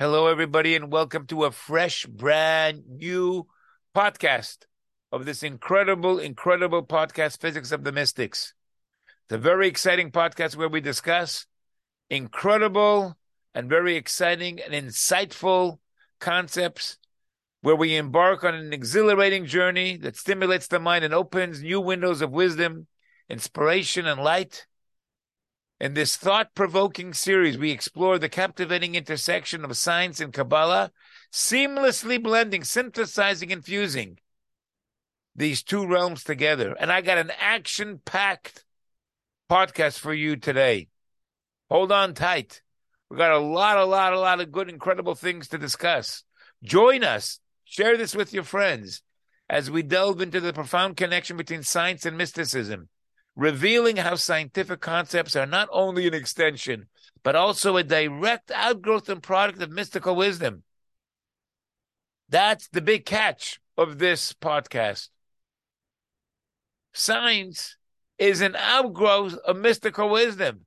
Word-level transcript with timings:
Hello, 0.00 0.28
everybody, 0.28 0.76
and 0.76 0.92
welcome 0.92 1.26
to 1.26 1.42
a 1.42 1.50
fresh, 1.50 2.06
brand 2.06 2.84
new 2.86 3.48
podcast 3.96 4.58
of 5.10 5.24
this 5.24 5.42
incredible, 5.42 6.20
incredible 6.20 6.86
podcast, 6.86 7.40
Physics 7.40 7.72
of 7.72 7.82
the 7.82 7.90
Mystics. 7.90 8.54
It's 9.24 9.34
a 9.34 9.38
very 9.38 9.66
exciting 9.66 10.12
podcast 10.12 10.54
where 10.54 10.68
we 10.68 10.80
discuss 10.80 11.46
incredible 12.08 13.18
and 13.56 13.68
very 13.68 13.96
exciting 13.96 14.60
and 14.60 14.72
insightful 14.72 15.78
concepts 16.20 16.98
where 17.62 17.74
we 17.74 17.96
embark 17.96 18.44
on 18.44 18.54
an 18.54 18.72
exhilarating 18.72 19.46
journey 19.46 19.96
that 19.96 20.16
stimulates 20.16 20.68
the 20.68 20.78
mind 20.78 21.04
and 21.04 21.12
opens 21.12 21.60
new 21.60 21.80
windows 21.80 22.22
of 22.22 22.30
wisdom, 22.30 22.86
inspiration, 23.28 24.06
and 24.06 24.22
light. 24.22 24.64
In 25.80 25.94
this 25.94 26.16
thought 26.16 26.54
provoking 26.56 27.14
series, 27.14 27.56
we 27.56 27.70
explore 27.70 28.18
the 28.18 28.28
captivating 28.28 28.96
intersection 28.96 29.64
of 29.64 29.76
science 29.76 30.20
and 30.20 30.32
Kabbalah, 30.32 30.90
seamlessly 31.32 32.20
blending, 32.20 32.64
synthesizing, 32.64 33.52
and 33.52 33.64
fusing 33.64 34.18
these 35.36 35.62
two 35.62 35.86
realms 35.86 36.24
together. 36.24 36.74
And 36.80 36.90
I 36.90 37.00
got 37.00 37.18
an 37.18 37.30
action 37.38 38.00
packed 38.04 38.64
podcast 39.48 40.00
for 40.00 40.12
you 40.12 40.34
today. 40.34 40.88
Hold 41.70 41.92
on 41.92 42.12
tight. 42.12 42.60
We 43.08 43.16
got 43.16 43.30
a 43.30 43.38
lot, 43.38 43.78
a 43.78 43.84
lot, 43.84 44.12
a 44.12 44.18
lot 44.18 44.40
of 44.40 44.50
good, 44.50 44.68
incredible 44.68 45.14
things 45.14 45.46
to 45.48 45.58
discuss. 45.58 46.24
Join 46.62 47.04
us. 47.04 47.38
Share 47.64 47.96
this 47.96 48.16
with 48.16 48.32
your 48.32 48.42
friends 48.42 49.02
as 49.48 49.70
we 49.70 49.82
delve 49.82 50.20
into 50.20 50.40
the 50.40 50.52
profound 50.52 50.96
connection 50.96 51.36
between 51.36 51.62
science 51.62 52.04
and 52.04 52.18
mysticism 52.18 52.88
revealing 53.38 53.96
how 53.96 54.16
scientific 54.16 54.80
concepts 54.80 55.36
are 55.36 55.46
not 55.46 55.68
only 55.70 56.08
an 56.08 56.12
extension, 56.12 56.88
but 57.22 57.36
also 57.36 57.76
a 57.76 57.84
direct 57.84 58.50
outgrowth 58.50 59.08
and 59.08 59.22
product 59.22 59.62
of 59.62 59.70
mystical 59.70 60.16
wisdom. 60.16 60.64
That's 62.28 62.66
the 62.66 62.80
big 62.80 63.06
catch 63.06 63.60
of 63.76 63.98
this 63.98 64.32
podcast. 64.32 65.08
Science 66.92 67.76
is 68.18 68.40
an 68.40 68.56
outgrowth 68.56 69.34
of 69.46 69.56
mystical 69.56 70.08
wisdom. 70.08 70.66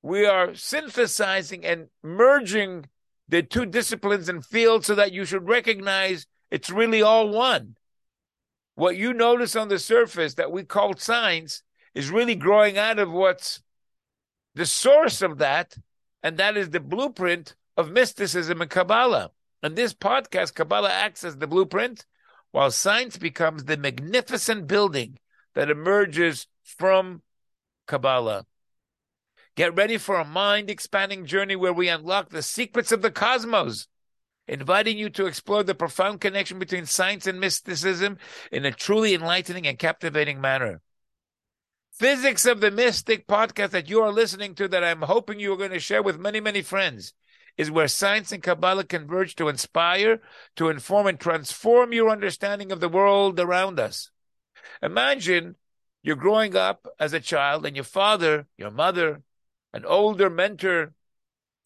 We 0.00 0.24
are 0.24 0.54
synthesizing 0.54 1.66
and 1.66 1.88
merging 2.02 2.86
the 3.28 3.42
two 3.42 3.66
disciplines 3.66 4.30
and 4.30 4.44
fields 4.44 4.86
so 4.86 4.94
that 4.94 5.12
you 5.12 5.26
should 5.26 5.46
recognize 5.46 6.26
it's 6.50 6.70
really 6.70 7.02
all 7.02 7.28
one. 7.28 7.76
What 8.74 8.96
you 8.96 9.12
notice 9.12 9.54
on 9.54 9.68
the 9.68 9.78
surface 9.78 10.34
that 10.36 10.50
we 10.50 10.64
call 10.64 10.96
science 10.96 11.62
is 11.94 12.10
really 12.10 12.34
growing 12.34 12.78
out 12.78 12.98
of 12.98 13.10
what's 13.10 13.62
the 14.54 14.66
source 14.66 15.22
of 15.22 15.38
that, 15.38 15.76
and 16.22 16.36
that 16.38 16.56
is 16.56 16.70
the 16.70 16.80
blueprint 16.80 17.54
of 17.76 17.90
mysticism 17.90 18.60
and 18.60 18.70
Kabbalah. 18.70 19.30
And 19.62 19.76
this 19.76 19.94
podcast, 19.94 20.54
Kabbalah 20.54 20.90
acts 20.90 21.24
as 21.24 21.36
the 21.36 21.46
blueprint, 21.46 22.06
while 22.50 22.70
science 22.70 23.16
becomes 23.16 23.64
the 23.64 23.76
magnificent 23.76 24.66
building 24.66 25.18
that 25.54 25.70
emerges 25.70 26.46
from 26.64 27.22
Kabbalah. 27.86 28.46
Get 29.56 29.76
ready 29.76 29.98
for 29.98 30.16
a 30.16 30.24
mind 30.24 30.70
expanding 30.70 31.26
journey 31.26 31.56
where 31.56 31.72
we 31.72 31.88
unlock 31.88 32.30
the 32.30 32.42
secrets 32.42 32.92
of 32.92 33.02
the 33.02 33.10
cosmos, 33.10 33.88
inviting 34.48 34.96
you 34.96 35.10
to 35.10 35.26
explore 35.26 35.62
the 35.62 35.74
profound 35.74 36.20
connection 36.20 36.58
between 36.58 36.86
science 36.86 37.26
and 37.26 37.40
mysticism 37.40 38.18
in 38.50 38.64
a 38.64 38.72
truly 38.72 39.14
enlightening 39.14 39.66
and 39.66 39.78
captivating 39.78 40.40
manner. 40.40 40.80
Physics 42.00 42.46
of 42.46 42.62
the 42.62 42.70
Mystic 42.70 43.26
podcast 43.26 43.72
that 43.72 43.90
you 43.90 44.00
are 44.00 44.10
listening 44.10 44.54
to, 44.54 44.66
that 44.68 44.82
I'm 44.82 45.02
hoping 45.02 45.38
you 45.38 45.52
are 45.52 45.58
going 45.58 45.72
to 45.72 45.78
share 45.78 46.02
with 46.02 46.18
many, 46.18 46.40
many 46.40 46.62
friends, 46.62 47.12
is 47.58 47.70
where 47.70 47.88
science 47.88 48.32
and 48.32 48.42
Kabbalah 48.42 48.84
converge 48.84 49.34
to 49.34 49.50
inspire, 49.50 50.22
to 50.56 50.70
inform, 50.70 51.08
and 51.08 51.20
transform 51.20 51.92
your 51.92 52.08
understanding 52.08 52.72
of 52.72 52.80
the 52.80 52.88
world 52.88 53.38
around 53.38 53.78
us. 53.78 54.10
Imagine 54.80 55.56
you're 56.02 56.16
growing 56.16 56.56
up 56.56 56.88
as 56.98 57.12
a 57.12 57.20
child, 57.20 57.66
and 57.66 57.76
your 57.76 57.84
father, 57.84 58.46
your 58.56 58.70
mother, 58.70 59.20
an 59.74 59.84
older 59.84 60.30
mentor 60.30 60.94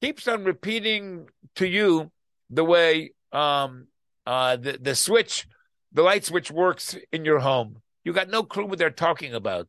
keeps 0.00 0.26
on 0.26 0.42
repeating 0.42 1.28
to 1.54 1.68
you 1.68 2.10
the 2.50 2.64
way 2.64 3.12
um, 3.30 3.86
uh, 4.26 4.56
the, 4.56 4.78
the 4.82 4.96
switch, 4.96 5.46
the 5.92 6.02
light 6.02 6.24
switch 6.24 6.50
works 6.50 6.96
in 7.12 7.24
your 7.24 7.38
home. 7.38 7.82
You 8.02 8.12
got 8.12 8.30
no 8.30 8.42
clue 8.42 8.66
what 8.66 8.80
they're 8.80 8.90
talking 8.90 9.32
about. 9.32 9.68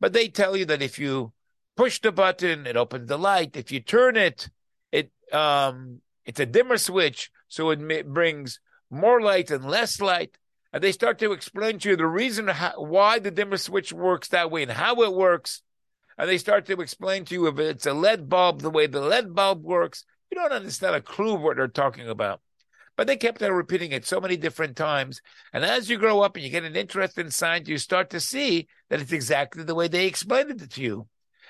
But 0.00 0.12
they 0.12 0.28
tell 0.28 0.56
you 0.56 0.64
that 0.66 0.82
if 0.82 0.98
you 0.98 1.32
push 1.76 2.00
the 2.00 2.12
button, 2.12 2.66
it 2.66 2.76
opens 2.76 3.08
the 3.08 3.18
light. 3.18 3.56
If 3.56 3.72
you 3.72 3.80
turn 3.80 4.16
it, 4.16 4.48
it 4.92 5.10
um, 5.32 6.00
it's 6.24 6.40
a 6.40 6.46
dimmer 6.46 6.78
switch, 6.78 7.30
so 7.48 7.70
it 7.70 8.12
brings 8.12 8.60
more 8.90 9.20
light 9.20 9.50
and 9.50 9.64
less 9.64 10.00
light. 10.00 10.38
And 10.72 10.82
they 10.82 10.92
start 10.92 11.18
to 11.20 11.32
explain 11.32 11.78
to 11.80 11.90
you 11.90 11.96
the 11.96 12.06
reason 12.06 12.48
how, 12.48 12.72
why 12.76 13.20
the 13.20 13.30
dimmer 13.30 13.56
switch 13.56 13.92
works 13.92 14.28
that 14.28 14.50
way 14.50 14.62
and 14.62 14.72
how 14.72 15.02
it 15.02 15.12
works. 15.12 15.62
And 16.18 16.28
they 16.28 16.38
start 16.38 16.66
to 16.66 16.80
explain 16.80 17.24
to 17.26 17.34
you 17.34 17.46
if 17.46 17.58
it's 17.58 17.86
a 17.86 17.94
lead 17.94 18.28
bulb, 18.28 18.60
the 18.62 18.70
way 18.70 18.86
the 18.86 19.00
lead 19.00 19.34
bulb 19.34 19.62
works. 19.62 20.04
You 20.30 20.36
don't 20.36 20.52
understand 20.52 20.96
a 20.96 21.00
clue 21.00 21.34
what 21.36 21.56
they're 21.56 21.68
talking 21.68 22.08
about. 22.08 22.40
But 22.96 23.06
they 23.06 23.16
kept 23.16 23.42
on 23.42 23.52
repeating 23.52 23.92
it 23.92 24.06
so 24.06 24.20
many 24.20 24.36
different 24.36 24.76
times. 24.76 25.20
And 25.52 25.64
as 25.64 25.90
you 25.90 25.98
grow 25.98 26.20
up 26.20 26.36
and 26.36 26.44
you 26.44 26.50
get 26.50 26.64
an 26.64 26.76
interest 26.76 27.18
in 27.18 27.30
science, 27.30 27.68
you 27.68 27.78
start 27.78 28.10
to 28.10 28.20
see 28.20 28.68
that 28.88 29.00
it's 29.00 29.12
exactly 29.12 29.64
the 29.64 29.74
way 29.74 29.88
they 29.88 30.06
explained 30.06 30.50
it 30.50 30.70
to 30.70 30.80
you. 30.80 31.08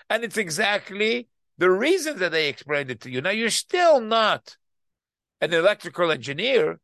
And 0.09 0.25
it's 0.25 0.39
exactly 0.39 1.29
the 1.59 1.71
reason 1.71 2.19
that 2.19 2.33
they 2.33 2.49
explained 2.49 2.91
it 2.91 3.01
to 3.03 3.11
you. 3.11 3.21
Now, 3.21 3.31
you're 3.31 3.51
still 3.51 4.01
not 4.01 4.57
an 5.41 5.53
electrical 5.53 6.11
engineer, 6.11 6.81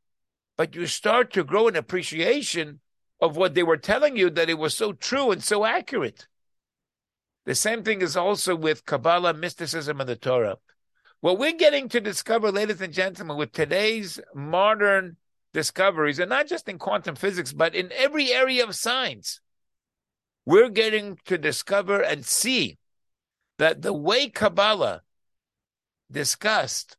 but 0.56 0.74
you 0.74 0.86
start 0.86 1.32
to 1.32 1.44
grow 1.44 1.68
an 1.68 1.76
appreciation 1.76 2.80
of 3.20 3.36
what 3.36 3.54
they 3.54 3.62
were 3.62 3.76
telling 3.76 4.16
you 4.16 4.30
that 4.30 4.50
it 4.50 4.58
was 4.58 4.76
so 4.76 4.92
true 4.92 5.30
and 5.30 5.42
so 5.42 5.64
accurate. 5.64 6.26
The 7.46 7.54
same 7.54 7.82
thing 7.82 8.02
is 8.02 8.16
also 8.16 8.54
with 8.54 8.84
Kabbalah, 8.84 9.34
mysticism, 9.34 10.00
and 10.00 10.08
the 10.08 10.16
Torah. 10.16 10.58
What 11.20 11.38
we're 11.38 11.52
getting 11.52 11.90
to 11.90 12.00
discover, 12.00 12.50
ladies 12.50 12.80
and 12.80 12.92
gentlemen, 12.92 13.36
with 13.36 13.52
today's 13.52 14.18
modern 14.34 15.16
discoveries, 15.52 16.18
and 16.18 16.30
not 16.30 16.46
just 16.46 16.68
in 16.68 16.78
quantum 16.78 17.14
physics, 17.14 17.52
but 17.52 17.74
in 17.74 17.92
every 17.92 18.32
area 18.32 18.64
of 18.64 18.74
science, 18.74 19.40
we're 20.46 20.70
getting 20.70 21.18
to 21.26 21.36
discover 21.36 22.00
and 22.00 22.24
see 22.24 22.78
that 23.58 23.82
the 23.82 23.92
way 23.92 24.30
Kabbalah 24.30 25.02
discussed 26.10 26.96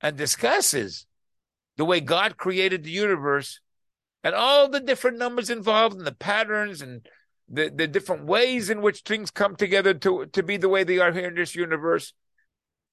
and 0.00 0.16
discusses 0.16 1.06
the 1.76 1.84
way 1.84 2.00
God 2.00 2.38
created 2.38 2.82
the 2.84 2.90
universe 2.90 3.60
and 4.24 4.34
all 4.34 4.68
the 4.68 4.80
different 4.80 5.18
numbers 5.18 5.50
involved 5.50 5.98
and 5.98 6.06
the 6.06 6.12
patterns 6.12 6.80
and 6.80 7.06
the, 7.46 7.70
the 7.74 7.86
different 7.86 8.24
ways 8.24 8.70
in 8.70 8.80
which 8.80 9.00
things 9.00 9.30
come 9.30 9.54
together 9.54 9.92
to, 9.92 10.26
to 10.26 10.42
be 10.42 10.56
the 10.56 10.68
way 10.68 10.82
they 10.82 10.98
are 10.98 11.12
here 11.12 11.28
in 11.28 11.34
this 11.34 11.54
universe 11.54 12.14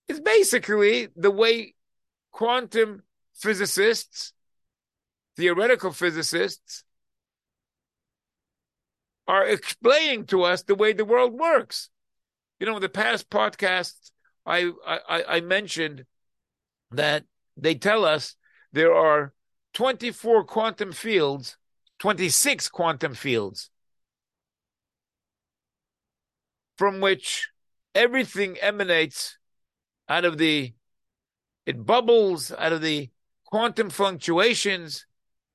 is 0.07 0.19
basically 0.19 1.09
the 1.15 1.31
way 1.31 1.75
quantum 2.31 3.03
physicists, 3.33 4.33
theoretical 5.35 5.91
physicists, 5.91 6.83
are 9.27 9.45
explaining 9.45 10.25
to 10.25 10.43
us 10.43 10.63
the 10.63 10.75
way 10.75 10.93
the 10.93 11.05
world 11.05 11.33
works. 11.33 11.89
You 12.59 12.65
know, 12.65 12.75
in 12.77 12.81
the 12.81 12.89
past 12.89 13.29
podcasts, 13.29 14.11
I, 14.45 14.71
I, 14.85 15.23
I 15.27 15.41
mentioned 15.41 16.05
that 16.91 17.25
they 17.57 17.75
tell 17.75 18.05
us 18.05 18.35
there 18.71 18.93
are 18.93 19.33
24 19.73 20.45
quantum 20.45 20.91
fields, 20.91 21.57
26 21.99 22.69
quantum 22.69 23.13
fields, 23.13 23.69
from 26.77 27.01
which 27.01 27.49
everything 27.93 28.57
emanates 28.57 29.37
out 30.09 30.25
of 30.25 30.37
the 30.37 30.73
it 31.65 31.85
bubbles 31.85 32.51
out 32.57 32.73
of 32.73 32.81
the 32.81 33.09
quantum 33.45 33.89
fluctuations 33.89 35.05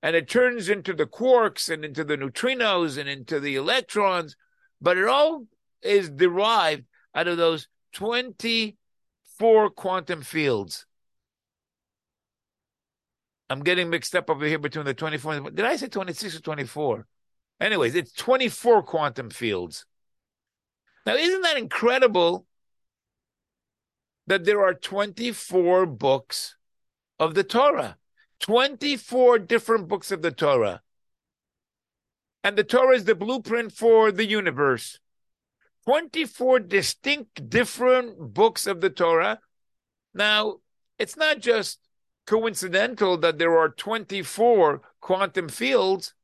and 0.03 0.17
it 0.17 0.29
turns 0.29 0.69
into 0.69 0.93
the 0.93 1.07
quarks 1.07 1.73
and 1.73 1.85
into 1.85 2.05
the 2.05 2.17
neutrinos 2.17 2.99
and 2.99 3.09
into 3.09 3.41
the 3.41 3.57
electrons 3.57 4.37
but 4.81 4.99
it 4.99 5.07
all 5.07 5.47
is 5.83 6.11
derived 6.11 6.85
out 7.15 7.29
of 7.29 7.37
those 7.37 7.69
24 7.93 9.71
quantum 9.71 10.23
fields. 10.23 10.87
I'm 13.51 13.63
getting 13.63 13.91
mixed 13.91 14.15
up 14.15 14.31
over 14.31 14.47
here 14.47 14.59
between 14.59 14.87
the 14.87 14.95
24 14.95 15.51
did 15.51 15.65
i 15.65 15.77
say 15.77 15.87
26 15.87 16.37
or 16.37 16.41
24 16.41 17.07
anyways 17.61 17.95
it's 17.95 18.13
24 18.13 18.83
quantum 18.83 19.31
fields. 19.31 19.85
Now 21.05 21.15
isn't 21.15 21.43
that 21.43 21.59
incredible 21.59 22.47
that 24.27 24.45
there 24.45 24.63
are 24.63 24.75
24 24.75 25.87
books 25.87 26.57
of 27.19 27.35
the 27.35 27.45
Torah, 27.45 27.97
24 28.41 29.39
different 29.41 29.89
books 29.89 30.11
of 30.11 30.23
the 30.23 30.31
Torah. 30.31 30.83
And 32.45 32.57
the 32.57 32.65
Torah 32.65 32.97
is 32.97 33.05
the 33.05 33.15
blueprint 33.15 33.73
for 33.73 34.11
the 34.11 34.27
universe. 34.27 34.99
24 35.87 36.61
distinct 36.61 37.49
different 37.49 38.35
books 38.35 38.67
of 38.67 38.81
the 38.81 38.91
Torah. 38.91 39.41
Now, 40.15 40.57
it's 40.99 41.17
not 41.17 41.41
just 41.41 41.79
coincidental 42.27 43.17
that 43.19 43.39
there 43.39 43.57
are 43.59 43.69
24 43.69 44.83
quantum 45.01 45.49
fields. 45.49 46.15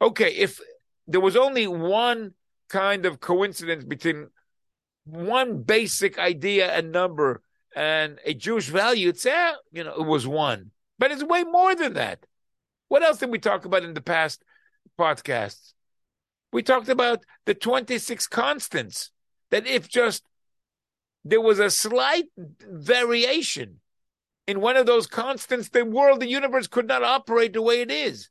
Okay, 0.00 0.34
if 0.34 0.60
there 1.06 1.20
was 1.20 1.36
only 1.36 1.66
one 1.66 2.34
kind 2.68 3.06
of 3.06 3.20
coincidence 3.20 3.84
between 3.84 4.28
one 5.08 5.62
basic 5.62 6.18
idea 6.18 6.72
and 6.72 6.92
number 6.92 7.42
and 7.74 8.18
a 8.24 8.34
Jewish 8.34 8.68
value, 8.68 9.10
it's 9.10 9.24
yeah, 9.24 9.54
you 9.72 9.84
know, 9.84 9.94
it 9.94 10.06
was 10.06 10.26
one. 10.26 10.70
But 10.98 11.12
it's 11.12 11.22
way 11.22 11.44
more 11.44 11.74
than 11.74 11.94
that. 11.94 12.26
What 12.88 13.02
else 13.02 13.18
did 13.18 13.30
we 13.30 13.38
talk 13.38 13.64
about 13.64 13.84
in 13.84 13.94
the 13.94 14.00
past 14.00 14.42
podcasts? 14.98 15.74
We 16.52 16.62
talked 16.62 16.88
about 16.88 17.24
the 17.44 17.54
26 17.54 18.26
constants, 18.26 19.10
that 19.50 19.66
if 19.66 19.88
just 19.88 20.24
there 21.24 21.40
was 21.40 21.58
a 21.58 21.70
slight 21.70 22.24
variation 22.36 23.80
in 24.46 24.60
one 24.60 24.76
of 24.76 24.86
those 24.86 25.06
constants, 25.06 25.68
the 25.68 25.84
world, 25.84 26.20
the 26.20 26.28
universe 26.28 26.66
could 26.66 26.88
not 26.88 27.02
operate 27.02 27.52
the 27.52 27.62
way 27.62 27.82
it 27.82 27.90
is. 27.90 28.30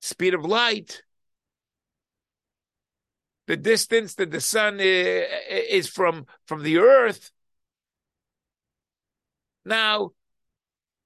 Speed 0.00 0.34
of 0.34 0.44
light, 0.44 1.02
the 3.48 3.56
distance 3.56 4.14
that 4.14 4.30
the 4.30 4.40
sun 4.40 4.78
is 4.78 5.88
from 5.88 6.26
from 6.46 6.62
the 6.62 6.78
earth. 6.78 7.32
Now, 9.64 10.12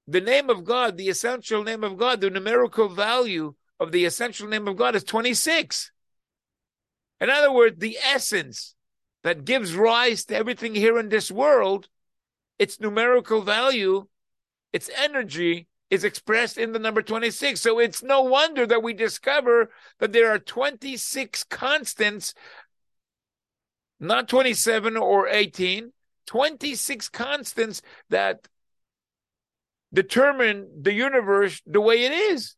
the 0.07 0.21
name 0.21 0.49
of 0.49 0.65
God, 0.65 0.97
the 0.97 1.09
essential 1.09 1.63
name 1.63 1.83
of 1.83 1.97
God, 1.97 2.19
the 2.19 2.29
numerical 2.29 2.89
value 2.89 3.55
of 3.79 3.93
the 3.93 4.03
essential 4.03 4.47
name 4.47 4.67
of 4.67 4.75
God 4.75 4.95
is 4.95 5.05
26. 5.05 5.91
In 7.21 7.29
other 7.29 7.51
words, 7.51 7.79
the 7.79 7.97
essence 7.97 8.75
that 9.23 9.45
gives 9.45 9.73
rise 9.73 10.25
to 10.25 10.35
everything 10.35 10.75
here 10.75 10.99
in 10.99 11.07
this 11.07 11.31
world, 11.31 11.87
its 12.59 12.81
numerical 12.81 13.41
value, 13.41 14.07
its 14.73 14.89
energy 14.97 15.67
is 15.93 16.03
expressed 16.03 16.57
in 16.57 16.71
the 16.71 16.79
number 16.79 17.03
26. 17.03 17.61
So 17.61 17.77
it's 17.77 18.01
no 18.01 18.23
wonder 18.23 18.65
that 18.65 18.81
we 18.81 18.93
discover 18.93 19.69
that 19.99 20.11
there 20.11 20.31
are 20.31 20.39
26 20.39 21.43
constants, 21.43 22.33
not 23.99 24.27
27 24.27 24.97
or 24.97 25.27
18, 25.27 25.93
26 26.25 27.09
constants 27.09 27.83
that 28.09 28.47
determine 29.93 30.67
the 30.81 30.93
universe 30.93 31.61
the 31.67 31.79
way 31.79 32.05
it 32.05 32.11
is. 32.11 32.55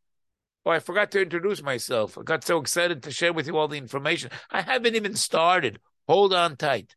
Oh, 0.65 0.71
I 0.71 0.79
forgot 0.79 1.11
to 1.11 1.21
introduce 1.21 1.61
myself. 1.61 2.17
I 2.17 2.23
got 2.23 2.45
so 2.45 2.57
excited 2.57 3.03
to 3.03 3.11
share 3.11 3.33
with 3.33 3.47
you 3.47 3.57
all 3.57 3.67
the 3.67 3.77
information. 3.77 4.31
I 4.49 4.61
haven't 4.61 4.95
even 4.95 5.15
started. 5.15 5.79
Hold 6.07 6.33
on 6.33 6.55
tight. 6.55 6.95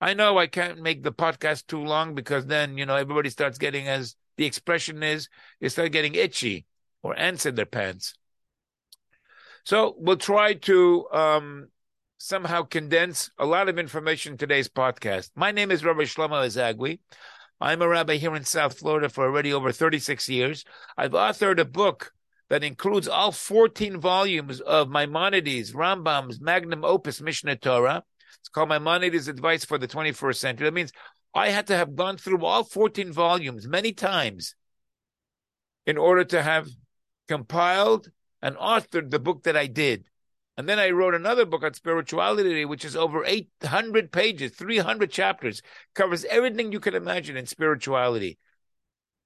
I 0.00 0.14
know 0.14 0.38
I 0.38 0.46
can't 0.46 0.80
make 0.80 1.02
the 1.02 1.12
podcast 1.12 1.66
too 1.66 1.84
long 1.84 2.14
because 2.14 2.46
then, 2.46 2.78
you 2.78 2.86
know, 2.86 2.96
everybody 2.96 3.28
starts 3.28 3.58
getting, 3.58 3.88
as 3.88 4.16
the 4.36 4.46
expression 4.46 5.02
is, 5.02 5.28
they 5.60 5.68
start 5.68 5.92
getting 5.92 6.14
itchy 6.14 6.66
or 7.02 7.18
ants 7.18 7.46
in 7.46 7.54
their 7.54 7.66
pants. 7.66 8.14
So 9.64 9.94
we'll 9.98 10.16
try 10.16 10.54
to 10.54 11.08
um, 11.10 11.68
somehow 12.18 12.62
condense 12.62 13.30
a 13.38 13.46
lot 13.46 13.68
of 13.68 13.78
information 13.78 14.32
in 14.32 14.38
today's 14.38 14.68
podcast. 14.68 15.30
My 15.34 15.50
name 15.50 15.70
is 15.70 15.84
Rabbi 15.84 16.02
Shlomo 16.02 16.44
Ezagui. 16.46 17.00
I'm 17.60 17.80
a 17.80 17.88
rabbi 17.88 18.16
here 18.16 18.36
in 18.36 18.44
South 18.44 18.78
Florida 18.78 19.08
for 19.08 19.24
already 19.24 19.52
over 19.52 19.72
36 19.72 20.28
years. 20.28 20.64
I've 20.96 21.12
authored 21.12 21.58
a 21.58 21.64
book 21.64 22.12
that 22.48 22.62
includes 22.62 23.08
all 23.08 23.32
14 23.32 23.98
volumes 23.98 24.60
of 24.60 24.90
Maimonides, 24.90 25.72
Rambam's 25.72 26.40
magnum 26.40 26.84
opus 26.84 27.20
Mishneh 27.20 27.60
Torah. 27.60 28.04
It's 28.38 28.48
called 28.48 28.68
Maimonides 28.68 29.28
Advice 29.28 29.64
for 29.64 29.78
the 29.78 29.88
21st 29.88 30.36
Century. 30.36 30.66
That 30.66 30.74
means 30.74 30.92
I 31.34 31.50
had 31.50 31.66
to 31.68 31.76
have 31.76 31.96
gone 31.96 32.16
through 32.16 32.44
all 32.44 32.64
14 32.64 33.12
volumes 33.12 33.66
many 33.66 33.92
times 33.92 34.54
in 35.86 35.98
order 35.98 36.24
to 36.24 36.42
have 36.42 36.68
compiled 37.28 38.10
and 38.42 38.56
authored 38.56 39.10
the 39.10 39.18
book 39.18 39.42
that 39.44 39.56
I 39.56 39.66
did. 39.66 40.04
And 40.56 40.68
then 40.68 40.78
I 40.78 40.90
wrote 40.90 41.14
another 41.14 41.44
book 41.44 41.62
on 41.62 41.74
spirituality, 41.74 42.64
which 42.64 42.84
is 42.84 42.96
over 42.96 43.24
800 43.24 44.10
pages, 44.10 44.52
300 44.52 45.10
chapters, 45.10 45.60
covers 45.94 46.24
everything 46.24 46.72
you 46.72 46.80
can 46.80 46.94
imagine 46.94 47.36
in 47.36 47.46
spirituality. 47.46 48.38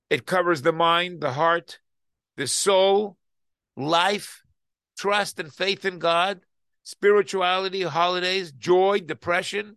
It 0.08 0.26
covers 0.26 0.62
the 0.62 0.72
mind, 0.72 1.20
the 1.20 1.32
heart, 1.32 1.78
the 2.36 2.48
soul, 2.48 3.16
life, 3.76 4.42
trust 4.98 5.38
and 5.38 5.52
faith 5.52 5.84
in 5.84 6.00
God, 6.00 6.40
spirituality, 6.82 7.82
holidays, 7.82 8.50
joy, 8.50 9.00
depression, 9.00 9.76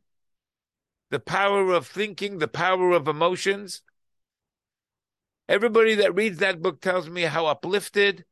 the 1.13 1.19
power 1.19 1.71
of 1.71 1.87
thinking, 1.87 2.39
the 2.39 2.47
power 2.47 2.91
of 2.91 3.07
emotions. 3.07 3.81
Everybody 5.47 5.95
that 5.95 6.15
reads 6.15 6.39
that 6.39 6.61
book 6.61 6.81
tells 6.81 7.09
me 7.09 7.21
how 7.21 7.45
uplifted 7.45 8.25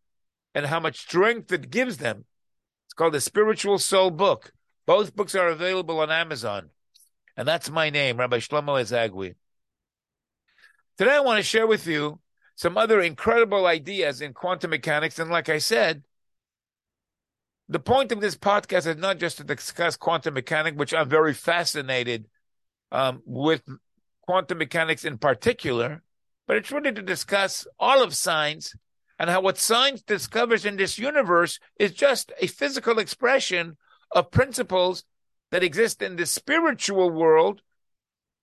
and 0.55 0.65
how 0.65 0.79
much 0.79 0.99
strength 0.99 1.51
it 1.51 1.69
gives 1.69 1.97
them 1.97 2.25
it's 2.91 2.93
called 2.93 3.13
the 3.13 3.21
Spiritual 3.21 3.79
Soul 3.79 4.11
Book. 4.11 4.51
Both 4.85 5.15
books 5.15 5.33
are 5.33 5.47
available 5.47 6.01
on 6.01 6.11
Amazon. 6.11 6.71
And 7.37 7.47
that's 7.47 7.69
my 7.69 7.89
name, 7.89 8.17
Rabbi 8.17 8.39
Shlomo 8.39 8.81
Ezagui. 8.81 9.35
Today 10.97 11.15
I 11.15 11.21
want 11.21 11.37
to 11.37 11.43
share 11.43 11.67
with 11.67 11.87
you 11.87 12.19
some 12.55 12.77
other 12.77 12.99
incredible 12.99 13.65
ideas 13.65 14.19
in 14.19 14.33
quantum 14.33 14.71
mechanics. 14.71 15.19
And 15.19 15.31
like 15.31 15.47
I 15.47 15.59
said, 15.59 16.03
the 17.69 17.79
point 17.79 18.11
of 18.11 18.19
this 18.19 18.35
podcast 18.35 18.87
is 18.87 18.97
not 18.97 19.19
just 19.19 19.37
to 19.37 19.45
discuss 19.45 19.95
quantum 19.95 20.33
mechanics, 20.33 20.75
which 20.75 20.93
I'm 20.93 21.07
very 21.07 21.33
fascinated 21.33 22.27
um, 22.91 23.21
with 23.25 23.63
quantum 24.21 24.57
mechanics 24.57 25.05
in 25.05 25.17
particular, 25.17 26.01
but 26.47 26.57
it's 26.57 26.71
really 26.71 26.91
to 26.91 27.01
discuss 27.01 27.67
all 27.79 28.03
of 28.03 28.15
science 28.15 28.75
and 29.19 29.29
how 29.29 29.41
what 29.41 29.57
science 29.57 30.01
discovers 30.01 30.65
in 30.65 30.77
this 30.77 30.97
universe 30.97 31.59
is 31.77 31.91
just 31.91 32.31
a 32.39 32.47
physical 32.47 32.97
expression 32.97 33.77
of 34.11 34.31
principles 34.31 35.03
that 35.51 35.63
exist 35.63 36.01
in 36.01 36.15
the 36.15 36.25
spiritual 36.25 37.09
world. 37.09 37.61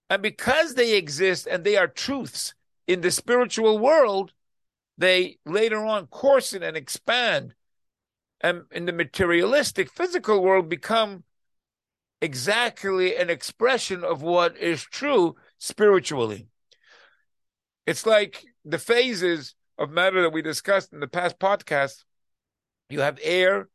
And 0.09 0.23
because 0.23 0.75
they 0.75 0.97
exist 0.97 1.47
and 1.47 1.65
they 1.65 1.77
are 1.77 1.89
truths 1.89 2.55
in 2.87 3.01
the 3.01 3.11
spiritual 3.11 3.79
world, 3.79 4.33
they 4.97 5.39
later 5.45 5.85
on 5.85 6.07
coarsen 6.07 6.63
and 6.63 6.77
expand 6.77 7.55
and 8.41 8.63
in 8.71 8.87
the 8.87 8.93
materialistic 8.93 9.93
physical 9.93 10.43
world 10.43 10.69
become 10.69 11.25
exactly 12.21 13.17
an 13.17 13.31
expression 13.31 14.05
of 14.05 14.23
what 14.23 14.57
is 14.57 14.83
true 14.83 15.37
spiritually. 15.59 16.49
It's 17.87 18.07
like 18.07 18.45
the 18.65 18.79
phases 18.79 19.55
of 19.79 19.91
matter 19.91 20.23
that 20.23 20.33
we 20.33 20.43
discussed 20.43 20.93
in 20.93 21.01
the 21.01 21.09
past 21.09 21.39
podcast. 21.39 22.05
You 22.91 23.01
have 23.01 23.19
air, 23.23 23.69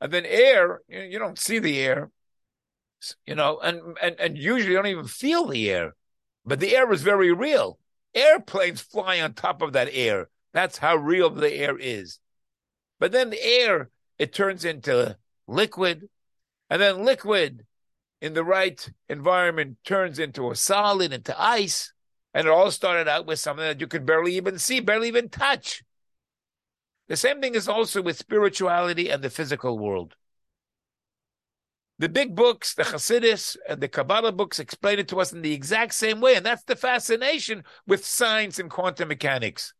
and 0.00 0.12
then 0.12 0.24
air, 0.26 0.80
you 0.88 1.18
don't 1.18 1.38
see 1.38 1.58
the 1.58 1.78
air, 1.80 2.10
you 3.26 3.34
know, 3.34 3.58
and, 3.60 3.96
and, 4.02 4.18
and 4.20 4.38
usually 4.38 4.72
you 4.72 4.76
don't 4.76 4.86
even 4.86 5.06
feel 5.06 5.46
the 5.46 5.70
air, 5.70 5.94
but 6.44 6.60
the 6.60 6.76
air 6.76 6.90
is 6.92 7.02
very 7.02 7.32
real. 7.32 7.78
Airplanes 8.14 8.80
fly 8.80 9.20
on 9.20 9.32
top 9.34 9.62
of 9.62 9.72
that 9.72 9.88
air. 9.92 10.28
That's 10.52 10.78
how 10.78 10.96
real 10.96 11.30
the 11.30 11.52
air 11.52 11.76
is. 11.78 12.20
But 12.98 13.12
then 13.12 13.30
the 13.30 13.42
air, 13.42 13.90
it 14.18 14.32
turns 14.32 14.64
into 14.64 15.16
liquid, 15.46 16.08
and 16.70 16.80
then 16.80 17.04
liquid 17.04 17.64
in 18.20 18.34
the 18.34 18.44
right 18.44 18.90
environment 19.08 19.78
turns 19.84 20.18
into 20.18 20.50
a 20.50 20.56
solid, 20.56 21.12
into 21.12 21.40
ice, 21.40 21.92
and 22.34 22.46
it 22.46 22.50
all 22.50 22.70
started 22.70 23.08
out 23.08 23.26
with 23.26 23.38
something 23.38 23.64
that 23.64 23.80
you 23.80 23.86
could 23.86 24.04
barely 24.04 24.36
even 24.36 24.58
see, 24.58 24.80
barely 24.80 25.08
even 25.08 25.28
touch. 25.28 25.82
The 27.08 27.16
same 27.16 27.40
thing 27.40 27.54
is 27.54 27.68
also 27.68 28.02
with 28.02 28.18
spirituality 28.18 29.08
and 29.08 29.22
the 29.22 29.30
physical 29.30 29.78
world. 29.78 30.14
The 31.98 32.08
big 32.08 32.36
books, 32.36 32.74
the 32.74 32.84
Hasidus 32.84 33.56
and 33.68 33.80
the 33.80 33.88
Kabbalah 33.88 34.32
books 34.32 34.60
explain 34.60 35.00
it 35.00 35.08
to 35.08 35.20
us 35.20 35.32
in 35.32 35.42
the 35.42 35.52
exact 35.52 35.94
same 35.94 36.20
way. 36.20 36.36
And 36.36 36.46
that's 36.46 36.62
the 36.62 36.76
fascination 36.76 37.64
with 37.86 38.04
science 38.06 38.60
and 38.60 38.70
quantum 38.70 39.08
mechanics. 39.08 39.74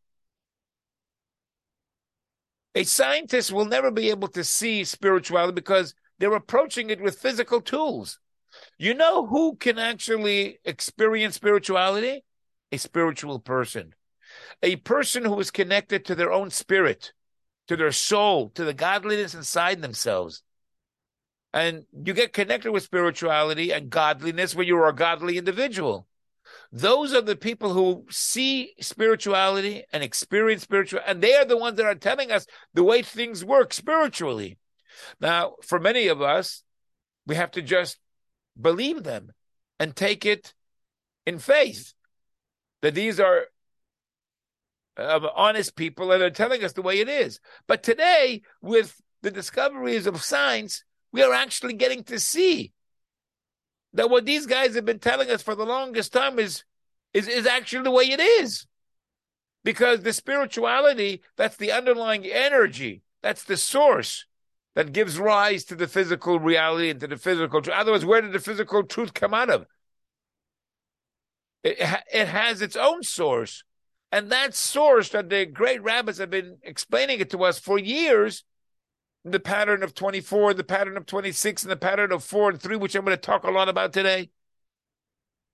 A 2.75 2.83
scientist 2.83 3.53
will 3.53 3.67
never 3.67 3.91
be 3.91 4.11
able 4.11 4.29
to 4.29 4.43
see 4.43 4.83
spirituality 4.85 5.53
because 5.53 5.95
they're 6.19 6.35
approaching 6.35 6.91
it 6.91 7.01
with 7.01 7.21
physical 7.21 7.61
tools. 7.61 8.19
You 8.79 8.95
know 8.95 9.27
who 9.27 9.57
can 9.57 9.79
actually 9.79 10.59
experience 10.65 11.35
spirituality? 11.35 12.25
a 12.73 12.77
spiritual 12.79 13.39
person, 13.39 13.95
a 14.63 14.77
person 14.77 15.25
who 15.25 15.39
is 15.41 15.51
connected 15.51 16.05
to 16.05 16.15
their 16.15 16.33
own 16.33 16.51
spirit, 16.51 17.13
to 17.69 17.77
their 17.77 17.93
soul, 17.93 18.51
to 18.51 18.65
the 18.65 18.75
godliness 18.75 19.35
inside 19.35 19.81
themselves. 19.81 20.43
And 21.53 21.85
you 22.05 22.13
get 22.13 22.33
connected 22.33 22.73
with 22.73 22.83
spirituality 22.83 23.73
and 23.73 23.89
godliness 23.89 24.55
when 24.55 24.67
you're 24.67 24.89
a 24.89 24.95
godly 24.95 25.39
individual. 25.39 26.07
Those 26.73 27.15
are 27.15 27.23
the 27.23 27.37
people 27.37 27.73
who 27.73 28.07
see 28.11 28.75
spirituality 28.81 29.85
and 29.93 30.03
experience 30.03 30.63
spiritual, 30.63 31.01
and 31.07 31.23
they 31.23 31.35
are 31.35 31.45
the 31.45 31.57
ones 31.57 31.77
that 31.77 31.87
are 31.87 31.95
telling 31.95 32.31
us 32.31 32.47
the 32.75 32.85
way 32.85 33.03
things 33.03 33.45
work 33.45 33.73
spiritually. 33.73 34.59
Now, 35.21 35.55
for 35.63 35.79
many 35.79 36.09
of 36.09 36.21
us, 36.21 36.63
we 37.27 37.37
have 37.37 37.51
to 37.53 37.63
just 37.63 37.99
believe 38.61 39.03
them 39.05 39.33
and 39.79 39.95
take 39.95 40.27
it 40.27 40.55
in 41.27 41.39
faith. 41.39 41.95
that 42.81 42.95
these 42.95 43.19
are 43.19 43.47
uh, 44.97 45.21
honest 45.35 45.77
people 45.77 46.13
and 46.13 46.21
they're 46.21 46.31
telling 46.31 46.63
us 46.63 46.73
the 46.73 46.83
way 46.83 47.01
it 47.01 47.09
is. 47.09 47.41
But 47.67 47.83
today, 47.83 48.43
with 48.61 49.01
the 49.23 49.31
discoveries 49.31 50.07
of 50.07 50.23
science, 50.23 50.85
we 51.13 51.23
are 51.23 51.33
actually 51.33 51.75
getting 51.75 52.05
to 52.05 52.21
see 52.21 52.73
that 53.95 54.11
what 54.11 54.27
these 54.27 54.47
guys 54.47 54.75
have 54.75 54.85
been 54.85 54.99
telling 54.99 55.31
us 55.31 55.43
for 55.43 55.55
the 55.55 55.67
longest 55.67 56.13
time 56.13 56.39
is 56.39 56.65
is, 57.15 57.27
is 57.27 57.47
actually 57.47 57.85
the 57.85 57.91
way 57.91 58.05
it 58.05 58.21
is. 58.21 58.67
Because 59.65 60.03
the 60.03 60.13
spirituality, 60.13 61.23
that's 61.37 61.57
the 61.57 61.73
underlying 61.73 62.25
energy, 62.27 63.03
that's 63.23 63.45
the 63.45 63.57
source 63.57 64.27
that 64.79 64.93
gives 64.93 65.19
rise 65.19 65.65
to 65.65 65.75
the 65.75 65.89
physical 65.89 66.39
reality 66.39 66.89
and 66.89 67.01
to 67.01 67.09
the 67.09 67.17
physical 67.17 67.61
truth. 67.61 67.75
Otherwise, 67.77 68.05
where 68.05 68.21
did 68.21 68.31
the 68.31 68.39
physical 68.39 68.85
truth 68.85 69.13
come 69.13 69.35
out 69.35 69.51
of? 69.51 69.67
It, 71.65 71.79
it 72.13 72.29
has 72.29 72.63
its 72.63 72.77
own 72.77 73.03
source. 73.03 73.65
And 74.13 74.31
that 74.31 74.55
source 74.55 75.09
that 75.09 75.31
the 75.31 75.47
great 75.47 75.83
rabbis 75.83 76.19
have 76.19 76.31
been 76.31 76.59
explaining 76.63 77.19
it 77.19 77.29
to 77.31 77.43
us 77.43 77.59
for 77.59 77.77
years, 77.77 78.45
the 79.25 79.41
pattern 79.41 79.83
of 79.83 79.95
24, 79.95 80.55
the 80.55 80.63
pattern 80.63 80.97
of 80.97 81.07
26, 81.07 81.65
and 81.65 81.73
the 81.73 81.77
pattern 81.77 82.13
of 82.13 82.23
4 82.23 82.51
and 82.51 82.63
3, 82.63 82.77
which 82.77 82.95
I'm 82.95 83.05
going 83.05 83.17
to 83.17 83.21
talk 83.21 83.43
a 83.43 83.51
lot 83.51 83.69
about 83.69 83.93
today. 83.93 84.31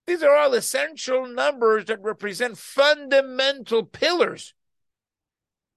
These 0.07 0.23
are 0.23 0.37
all 0.37 0.53
essential 0.53 1.27
numbers 1.27 1.87
that 1.87 2.03
represent 2.03 2.59
fundamental 2.59 3.85
pillars 3.85 4.53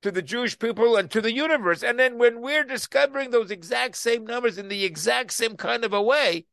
to 0.01 0.12
the 0.12 0.22
Jewish 0.22 0.58
people 0.60 0.96
and 0.96 1.10
to 1.12 1.22
the 1.22 1.34
universe. 1.34 1.84
And 1.84 2.00
then 2.00 2.18
when 2.18 2.42
we're 2.42 2.63
discovering 2.63 3.32
those 3.32 3.51
exact 3.51 3.96
same 3.96 4.25
numbers 4.25 4.58
in 4.58 4.68
the 4.68 4.84
exact 4.84 5.34
same 5.34 5.56
kind 5.58 5.84
of 5.84 5.94
a 5.94 6.01
way, 6.01 6.46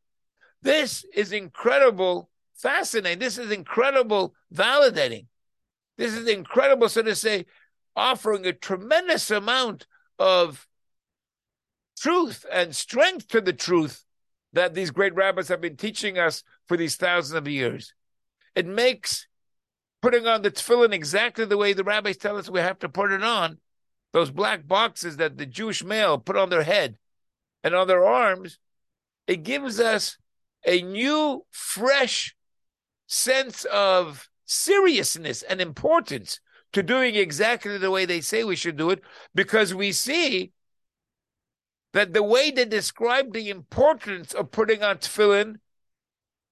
this 0.62 1.04
is 1.14 1.32
incredible, 1.32 2.30
fascinating. 2.54 3.18
This 3.18 3.36
is 3.38 3.50
incredible, 3.50 4.34
validating. 4.52 5.26
This 5.98 6.14
is 6.14 6.26
incredible, 6.26 6.88
so 6.88 7.02
to 7.02 7.14
say, 7.14 7.46
offering 7.94 8.46
a 8.46 8.52
tremendous 8.52 9.30
amount 9.30 9.86
of 10.18 10.66
truth 11.98 12.44
and 12.50 12.74
strength 12.74 13.28
to 13.28 13.40
the 13.40 13.52
truth 13.52 14.04
that 14.52 14.74
these 14.74 14.90
great 14.90 15.14
rabbis 15.14 15.48
have 15.48 15.60
been 15.60 15.76
teaching 15.76 16.18
us 16.18 16.42
for 16.66 16.76
these 16.76 16.96
thousands 16.96 17.36
of 17.36 17.46
years. 17.46 17.92
It 18.54 18.66
makes 18.66 19.26
putting 20.04 20.26
on 20.26 20.42
the 20.42 20.50
tefillin 20.50 20.92
exactly 20.92 21.46
the 21.46 21.56
way 21.56 21.73
the 21.73 21.82
rabbis 21.82 22.18
tell 22.18 22.37
us 22.37 22.50
we 22.50 22.61
have 22.61 22.78
to 22.78 22.90
put 22.90 23.11
it 23.11 23.23
on, 23.23 23.56
those 24.12 24.30
black 24.30 24.68
boxes 24.68 25.16
that 25.16 25.38
the 25.38 25.46
Jewish 25.46 25.82
male 25.82 26.18
put 26.18 26.37
on 26.37 26.50
their 26.50 26.62
head 26.62 26.99
and 27.62 27.75
on 27.75 27.88
their 27.88 28.04
arms, 28.04 28.58
it 29.26 29.44
gives 29.44 29.80
us 29.80 30.18
a 30.66 30.82
new, 30.82 31.46
fresh 31.50 32.37
sense 33.06 33.64
of 33.64 34.28
seriousness 34.44 35.40
and 35.40 35.62
importance 35.62 36.38
to 36.75 36.82
doing 36.82 37.14
exactly 37.14 37.78
the 37.78 37.90
way 37.90 38.04
they 38.04 38.20
say 38.20 38.44
we 38.44 38.56
should 38.56 38.76
do 38.76 38.90
it 38.90 39.00
because 39.34 39.75
we 39.75 39.90
see 39.90 40.52
that 41.94 42.12
the 42.12 42.23
way 42.23 42.50
they 42.50 42.66
describe 42.66 43.32
the 43.32 43.49
importance 43.49 44.34
of 44.34 44.50
putting 44.50 44.82
on 44.82 44.99
tefillin 44.99 45.54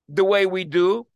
the 0.08 0.24
way 0.24 0.46
we 0.46 0.64
do 0.64 1.06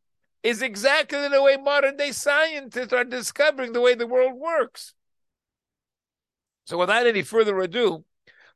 is 0.47 0.63
exactly 0.63 1.29
the 1.29 1.43
way 1.43 1.57
modern 1.57 1.97
day 1.97 2.13
scientists 2.13 2.93
are 2.93 3.03
discovering 3.03 3.73
the 3.73 3.81
way 3.81 3.97
the 3.97 4.07
world 4.07 4.39
works. 4.39 4.95
So, 6.67 6.79
without 6.79 7.09
any 7.09 7.23
further 7.23 7.59
ado, 7.59 8.05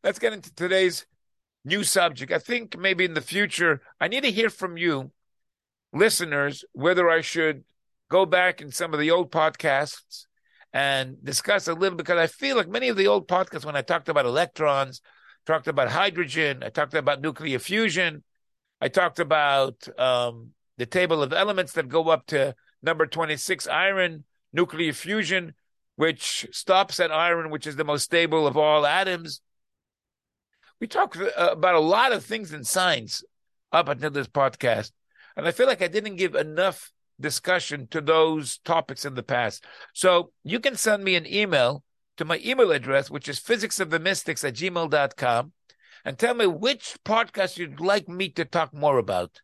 let's 0.04 0.20
get 0.20 0.32
into 0.32 0.54
today's 0.54 1.04
new 1.64 1.82
subject. 1.82 2.30
I 2.30 2.38
think 2.38 2.78
maybe 2.78 3.04
in 3.04 3.14
the 3.14 3.20
future, 3.20 3.80
I 4.00 4.06
need 4.06 4.22
to 4.22 4.30
hear 4.30 4.50
from 4.50 4.76
you, 4.76 5.10
listeners, 5.92 6.64
whether 6.74 7.10
I 7.10 7.22
should 7.22 7.64
go 8.08 8.24
back 8.24 8.60
in 8.60 8.70
some 8.70 8.94
of 8.94 9.00
the 9.00 9.10
old 9.10 9.32
podcasts 9.32 10.26
and 10.72 11.16
discuss 11.24 11.66
a 11.66 11.74
little 11.74 11.98
because 11.98 12.18
I 12.18 12.28
feel 12.28 12.56
like 12.56 12.68
many 12.68 12.88
of 12.88 12.96
the 12.96 13.08
old 13.08 13.26
podcasts, 13.26 13.64
when 13.64 13.74
I 13.74 13.82
talked 13.82 14.08
about 14.08 14.26
electrons, 14.26 15.00
talked 15.44 15.66
about 15.66 15.88
hydrogen, 15.88 16.62
I 16.62 16.68
talked 16.68 16.94
about 16.94 17.20
nuclear 17.20 17.58
fusion, 17.58 18.22
I 18.80 18.86
talked 18.86 19.18
about 19.18 19.88
um, 19.98 20.52
the 20.80 20.86
table 20.86 21.22
of 21.22 21.34
elements 21.34 21.72
that 21.72 21.90
go 21.90 22.08
up 22.08 22.24
to 22.24 22.54
number 22.82 23.06
26, 23.06 23.68
iron, 23.68 24.24
nuclear 24.50 24.94
fusion, 24.94 25.52
which 25.96 26.46
stops 26.52 26.98
at 26.98 27.12
iron, 27.12 27.50
which 27.50 27.66
is 27.66 27.76
the 27.76 27.84
most 27.84 28.04
stable 28.04 28.46
of 28.46 28.56
all 28.56 28.86
atoms. 28.86 29.42
We 30.80 30.86
talked 30.86 31.18
uh, 31.18 31.28
about 31.36 31.74
a 31.74 31.80
lot 31.80 32.12
of 32.12 32.24
things 32.24 32.54
in 32.54 32.64
science 32.64 33.22
up 33.70 33.90
until 33.90 34.10
this 34.10 34.26
podcast. 34.26 34.92
And 35.36 35.46
I 35.46 35.50
feel 35.50 35.66
like 35.66 35.82
I 35.82 35.88
didn't 35.88 36.16
give 36.16 36.34
enough 36.34 36.90
discussion 37.20 37.86
to 37.88 38.00
those 38.00 38.56
topics 38.64 39.04
in 39.04 39.14
the 39.14 39.22
past. 39.22 39.66
So 39.92 40.32
you 40.44 40.60
can 40.60 40.76
send 40.76 41.04
me 41.04 41.14
an 41.14 41.26
email 41.26 41.84
to 42.16 42.24
my 42.24 42.40
email 42.42 42.72
address, 42.72 43.10
which 43.10 43.28
is 43.28 43.38
physicsofthemystics 43.38 44.48
at 44.48 44.54
gmail.com, 44.54 45.52
and 46.06 46.18
tell 46.18 46.32
me 46.32 46.46
which 46.46 46.96
podcast 47.04 47.58
you'd 47.58 47.80
like 47.80 48.08
me 48.08 48.30
to 48.30 48.46
talk 48.46 48.72
more 48.72 48.96
about. 48.96 49.42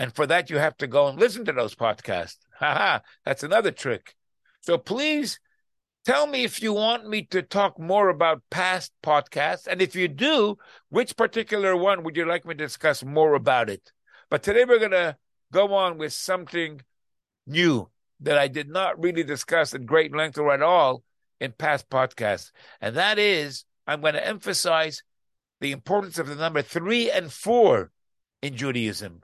And 0.00 0.16
for 0.16 0.26
that, 0.28 0.48
you 0.48 0.56
have 0.56 0.78
to 0.78 0.86
go 0.86 1.08
and 1.08 1.20
listen 1.20 1.44
to 1.44 1.52
those 1.52 1.74
podcasts. 1.74 2.38
Haha, 2.58 3.00
that's 3.26 3.42
another 3.42 3.70
trick. 3.70 4.16
So 4.62 4.78
please 4.78 5.38
tell 6.06 6.26
me 6.26 6.42
if 6.42 6.62
you 6.62 6.72
want 6.72 7.06
me 7.06 7.24
to 7.24 7.42
talk 7.42 7.78
more 7.78 8.08
about 8.08 8.42
past 8.50 8.92
podcasts. 9.02 9.66
And 9.66 9.82
if 9.82 9.94
you 9.94 10.08
do, 10.08 10.56
which 10.88 11.18
particular 11.18 11.76
one 11.76 12.02
would 12.02 12.16
you 12.16 12.24
like 12.24 12.46
me 12.46 12.54
to 12.54 12.64
discuss 12.64 13.04
more 13.04 13.34
about 13.34 13.68
it? 13.68 13.92
But 14.30 14.42
today 14.42 14.64
we're 14.64 14.78
going 14.78 14.92
to 14.92 15.18
go 15.52 15.74
on 15.74 15.98
with 15.98 16.14
something 16.14 16.80
new 17.46 17.90
that 18.20 18.38
I 18.38 18.48
did 18.48 18.70
not 18.70 19.02
really 19.02 19.22
discuss 19.22 19.74
at 19.74 19.84
great 19.84 20.16
length 20.16 20.38
or 20.38 20.50
at 20.50 20.62
all 20.62 21.02
in 21.40 21.52
past 21.52 21.90
podcasts. 21.90 22.52
And 22.80 22.96
that 22.96 23.18
is, 23.18 23.66
I'm 23.86 24.00
going 24.00 24.14
to 24.14 24.26
emphasize 24.26 25.02
the 25.60 25.72
importance 25.72 26.18
of 26.18 26.26
the 26.26 26.36
number 26.36 26.62
three 26.62 27.10
and 27.10 27.30
four 27.30 27.90
in 28.40 28.56
Judaism. 28.56 29.20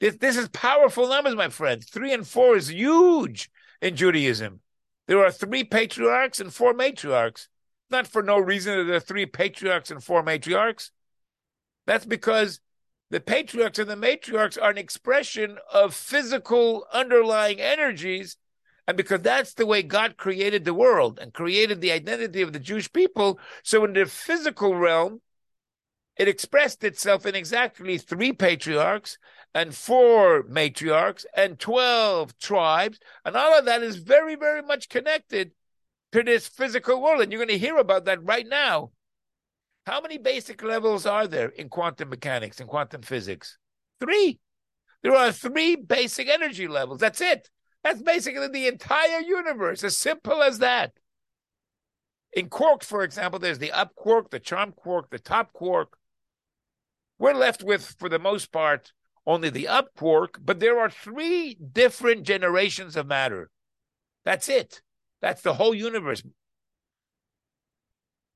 This, 0.00 0.16
this 0.16 0.36
is 0.36 0.48
powerful 0.48 1.08
numbers, 1.08 1.34
my 1.34 1.48
friends. 1.48 1.86
Three 1.86 2.12
and 2.12 2.26
four 2.26 2.56
is 2.56 2.70
huge 2.70 3.50
in 3.82 3.96
Judaism. 3.96 4.60
There 5.06 5.24
are 5.24 5.32
three 5.32 5.64
patriarchs 5.64 6.40
and 6.40 6.52
four 6.52 6.74
matriarchs. 6.74 7.48
Not 7.90 8.06
for 8.06 8.22
no 8.22 8.38
reason 8.38 8.76
that 8.76 8.84
there 8.84 8.96
are 8.96 9.00
three 9.00 9.26
patriarchs 9.26 9.90
and 9.90 10.04
four 10.04 10.22
matriarchs. 10.22 10.90
That's 11.86 12.04
because 12.04 12.60
the 13.10 13.20
patriarchs 13.20 13.78
and 13.78 13.88
the 13.88 13.96
matriarchs 13.96 14.60
are 14.60 14.70
an 14.70 14.78
expression 14.78 15.56
of 15.72 15.94
physical 15.94 16.86
underlying 16.92 17.60
energies. 17.60 18.36
And 18.86 18.96
because 18.96 19.22
that's 19.22 19.54
the 19.54 19.66
way 19.66 19.82
God 19.82 20.16
created 20.16 20.64
the 20.64 20.74
world 20.74 21.18
and 21.18 21.32
created 21.32 21.80
the 21.80 21.92
identity 21.92 22.42
of 22.42 22.52
the 22.52 22.58
Jewish 22.58 22.92
people. 22.92 23.40
So 23.62 23.84
in 23.84 23.94
the 23.94 24.06
physical 24.06 24.74
realm, 24.74 25.22
it 26.16 26.28
expressed 26.28 26.84
itself 26.84 27.24
in 27.26 27.34
exactly 27.34 27.96
three 27.96 28.32
patriarchs 28.32 29.18
and 29.54 29.74
four 29.74 30.42
matriarchs 30.44 31.24
and 31.36 31.58
12 31.58 32.38
tribes. 32.38 32.98
And 33.24 33.36
all 33.36 33.58
of 33.58 33.64
that 33.64 33.82
is 33.82 33.96
very, 33.96 34.34
very 34.36 34.62
much 34.62 34.88
connected 34.88 35.52
to 36.12 36.22
this 36.22 36.48
physical 36.48 37.02
world. 37.02 37.22
And 37.22 37.32
you're 37.32 37.44
going 37.44 37.58
to 37.58 37.66
hear 37.66 37.76
about 37.76 38.04
that 38.06 38.24
right 38.24 38.46
now 38.46 38.90
how 39.88 40.02
many 40.02 40.18
basic 40.18 40.62
levels 40.62 41.06
are 41.06 41.26
there 41.26 41.48
in 41.48 41.70
quantum 41.70 42.10
mechanics 42.10 42.60
and 42.60 42.68
quantum 42.68 43.00
physics? 43.00 43.56
Three. 44.00 44.38
There 45.02 45.14
are 45.14 45.32
three 45.32 45.76
basic 45.76 46.28
energy 46.28 46.68
levels. 46.68 47.00
That's 47.00 47.22
it. 47.22 47.48
That's 47.82 48.02
basically 48.02 48.48
the 48.48 48.66
entire 48.66 49.20
universe, 49.20 49.82
as 49.82 49.96
simple 49.96 50.42
as 50.42 50.58
that. 50.58 50.92
In 52.34 52.50
quarks, 52.50 52.84
for 52.84 53.02
example, 53.02 53.38
there's 53.38 53.60
the 53.60 53.72
up 53.72 53.94
quark, 53.94 54.28
the 54.28 54.38
charm 54.38 54.72
quark, 54.72 55.08
the 55.08 55.18
top 55.18 55.54
quark. 55.54 55.96
We're 57.18 57.32
left 57.32 57.62
with, 57.62 57.96
for 57.98 58.10
the 58.10 58.18
most 58.18 58.52
part, 58.52 58.92
only 59.28 59.50
the 59.50 59.68
up 59.68 59.94
quark, 59.94 60.40
but 60.42 60.58
there 60.58 60.80
are 60.80 60.88
three 60.88 61.54
different 61.54 62.22
generations 62.22 62.96
of 62.96 63.06
matter. 63.06 63.50
That's 64.24 64.48
it. 64.48 64.80
That's 65.20 65.42
the 65.42 65.52
whole 65.54 65.74
universe. 65.74 66.22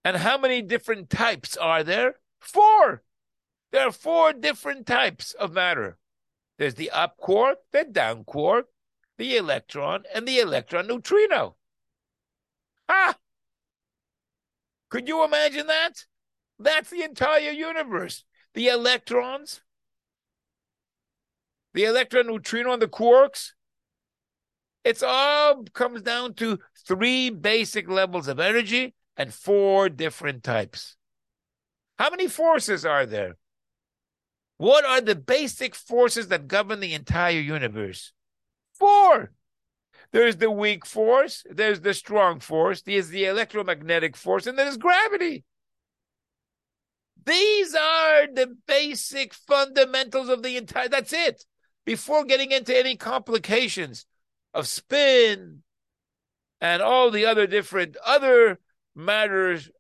And 0.05 0.19
how 0.19 0.37
many 0.37 0.61
different 0.61 1.09
types 1.09 1.57
are 1.57 1.83
there? 1.83 2.17
Four. 2.41 3.03
There 3.71 3.89
are 3.89 3.93
four 3.93 4.35
different 4.35 4.87
types 4.87 5.33
of 5.33 5.55
matter. 5.55 5.97
There's 6.59 6.75
the 6.75 6.91
up 6.91 7.17
quark, 7.17 7.61
the 7.73 7.85
down 7.85 8.25
quark, 8.25 8.67
the 9.17 9.39
electron, 9.39 10.05
and 10.15 10.29
the 10.29 10.41
electron 10.41 10.87
neutrino. 10.89 11.57
Ah! 12.87 13.17
Could 14.91 15.09
you 15.09 15.25
imagine 15.25 15.69
that? 15.69 16.05
That's 16.59 16.91
the 16.91 17.03
entire 17.03 17.51
universe. 17.51 18.25
The 18.53 18.69
electrons, 18.69 19.63
the 21.75 21.85
electron 21.85 22.27
neutrino, 22.27 22.73
and 22.73 22.83
the 22.83 22.89
quarks. 22.89 23.53
It's 24.85 25.03
all 25.03 25.65
comes 25.75 26.03
down 26.03 26.35
to 26.35 26.59
three 26.87 27.31
basic 27.31 27.89
levels 27.89 28.29
of 28.29 28.41
energy 28.41 28.95
and 29.17 29.33
four 29.33 29.89
different 29.89 30.43
types. 30.43 30.97
How 31.99 32.11
many 32.11 32.27
forces 32.27 32.85
are 32.85 33.07
there? 33.07 33.37
What 34.57 34.85
are 34.85 35.01
the 35.01 35.15
basic 35.15 35.75
forces 35.75 36.29
that 36.29 36.49
govern 36.49 36.81
the 36.81 36.95
entire 36.95 37.41
universe? 37.41 38.13
Four. 38.75 39.33
There's 40.13 40.37
the 40.37 40.51
weak 40.51 40.85
force, 40.85 41.45
there's 41.49 41.81
the 41.81 41.95
strong 41.95 42.41
force, 42.41 42.83
there's 42.83 43.09
the 43.09 43.25
electromagnetic 43.25 44.17
force, 44.17 44.47
and 44.47 44.59
there's 44.59 44.77
gravity. 44.77 45.45
These 47.25 47.75
are 47.75 48.27
the 48.27 48.57
basic 48.67 49.33
fundamentals 49.33 50.29
of 50.29 50.43
the 50.43 50.57
entire. 50.57 50.89
That's 50.89 51.13
it. 51.13 51.45
Before 51.85 52.25
getting 52.25 52.53
into 52.53 52.77
any 52.77 52.97
complications 52.97 54.07
of 54.55 54.69
spin 54.69 55.63
and 56.61 56.83
all 56.83 57.11
the 57.11 57.27
other 57.27 57.47
different 57.47 57.97
other 58.05 58.61
matters 58.95 59.71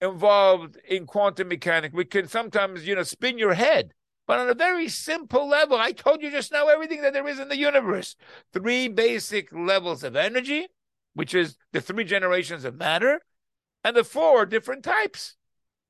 involved 0.00 0.76
in 0.88 1.06
quantum 1.06 1.48
mechanics, 1.48 1.94
we 1.94 2.04
can 2.04 2.28
sometimes, 2.28 2.86
you 2.86 2.94
know, 2.94 3.02
spin 3.02 3.38
your 3.38 3.54
head. 3.54 3.92
But 4.26 4.40
on 4.40 4.48
a 4.50 4.54
very 4.54 4.88
simple 4.88 5.48
level, 5.48 5.78
I 5.78 5.92
told 5.92 6.20
you 6.20 6.30
just 6.30 6.52
now 6.52 6.66
everything 6.66 7.02
that 7.02 7.12
there 7.12 7.28
is 7.28 7.38
in 7.38 7.48
the 7.48 7.56
universe. 7.56 8.16
Three 8.52 8.88
basic 8.88 9.52
levels 9.52 10.02
of 10.02 10.16
energy, 10.16 10.66
which 11.14 11.32
is 11.32 11.56
the 11.72 11.80
three 11.80 12.04
generations 12.04 12.64
of 12.64 12.76
matter, 12.76 13.20
and 13.84 13.96
the 13.96 14.04
four 14.04 14.44
different 14.44 14.82
types 14.82 15.36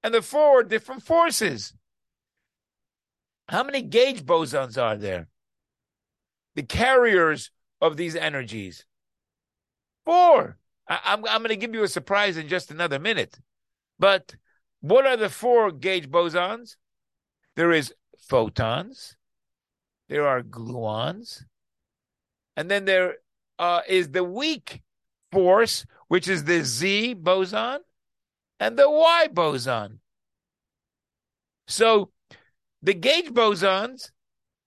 and 0.02 0.12
the 0.12 0.23
four 0.23 0.62
different 0.62 1.02
forces. 1.02 1.73
How 3.49 3.64
many 3.64 3.80
gauge 3.80 4.25
bosons 4.25 4.80
are 4.80 4.96
there? 4.96 5.28
The 6.56 6.64
carriers 6.64 7.50
of 7.80 7.96
these 7.96 8.16
energies. 8.16 8.84
Four. 10.04 10.58
I, 10.88 11.00
I'm, 11.04 11.25
I'm 11.26 11.38
going 11.38 11.50
to 11.50 11.56
give 11.56 11.75
you 11.75 11.84
a 11.84 11.88
surprise 11.88 12.36
in 12.36 12.48
just 12.48 12.70
another 12.70 12.98
minute. 12.98 13.38
But 13.98 14.34
what 14.80 15.06
are 15.06 15.16
the 15.16 15.30
four 15.30 15.70
gauge 15.70 16.10
bosons? 16.10 16.76
There 17.54 17.72
is 17.72 17.94
photons, 18.18 19.16
there 20.08 20.26
are 20.26 20.42
gluons, 20.42 21.44
and 22.56 22.70
then 22.70 22.84
there 22.84 23.16
uh, 23.58 23.80
is 23.88 24.10
the 24.10 24.25
weak 24.25 24.82
force, 25.32 25.86
which 26.08 26.28
is 26.28 26.44
the 26.44 26.62
Z 26.64 27.14
boson, 27.14 27.80
and 28.60 28.78
the 28.78 28.90
Y 28.90 29.28
boson. 29.32 30.00
So 31.66 32.10
the 32.82 32.94
gauge 32.94 33.30
bosons, 33.30 34.10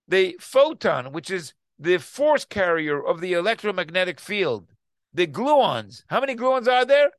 the 0.08 0.38
photon, 0.39 1.12
which 1.12 1.29
is 1.29 1.53
the 1.79 1.98
force 1.98 2.45
carrier 2.45 3.01
of 3.03 3.21
the 3.21 3.33
electromagnetic 3.33 4.19
field, 4.19 4.67
the 5.13 5.25
gluons. 5.25 6.03
How 6.07 6.19
many 6.19 6.36
gluons 6.36 6.67
are 6.67 6.86
there? 6.86 7.12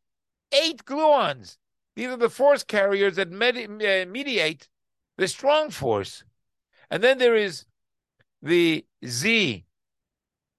Eight 0.52 0.84
gluons. 0.84 1.56
These 1.96 2.08
are 2.08 2.16
the 2.16 2.30
force 2.30 2.62
carriers 2.62 3.16
that 3.16 3.28
uh, 3.28 4.10
mediate 4.10 4.68
the 5.16 5.28
strong 5.28 5.70
force. 5.70 6.24
And 6.90 7.02
then 7.02 7.18
there 7.18 7.36
is 7.36 7.64
the 8.42 8.84
Z 9.04 9.64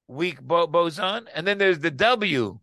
weak 0.07 0.41
bo- 0.41 0.67
boson, 0.67 1.27
and 1.33 1.47
then 1.47 1.57
there's 1.57 1.79
the 1.79 1.91
W, 1.91 2.59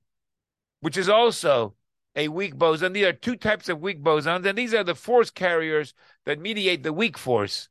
which 0.80 0.96
is 0.96 1.08
also 1.08 1.74
a 2.14 2.28
weak 2.28 2.56
boson. 2.56 2.92
These 2.92 3.06
are 3.06 3.12
two 3.12 3.36
types 3.36 3.68
of 3.68 3.80
weak 3.80 4.02
bosons, 4.02 4.46
and 4.46 4.58
these 4.58 4.74
are 4.74 4.84
the 4.84 4.94
force 4.94 5.30
carriers 5.30 5.94
that 6.24 6.40
mediate 6.40 6.82
the 6.82 6.92
weak 6.92 7.16
force. 7.16 7.68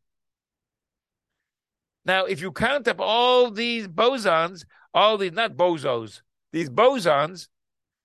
Now, 2.07 2.23
if 2.23 2.41
you 2.41 2.53
count 2.53 2.87
up 2.87 3.01
all 3.01 3.51
these 3.51 3.85
bosons, 3.85 4.63
all 4.93 5.17
these, 5.17 5.33
not 5.33 5.57
bozos, 5.57 6.21
these 6.53 6.69
bosons, 6.69 7.49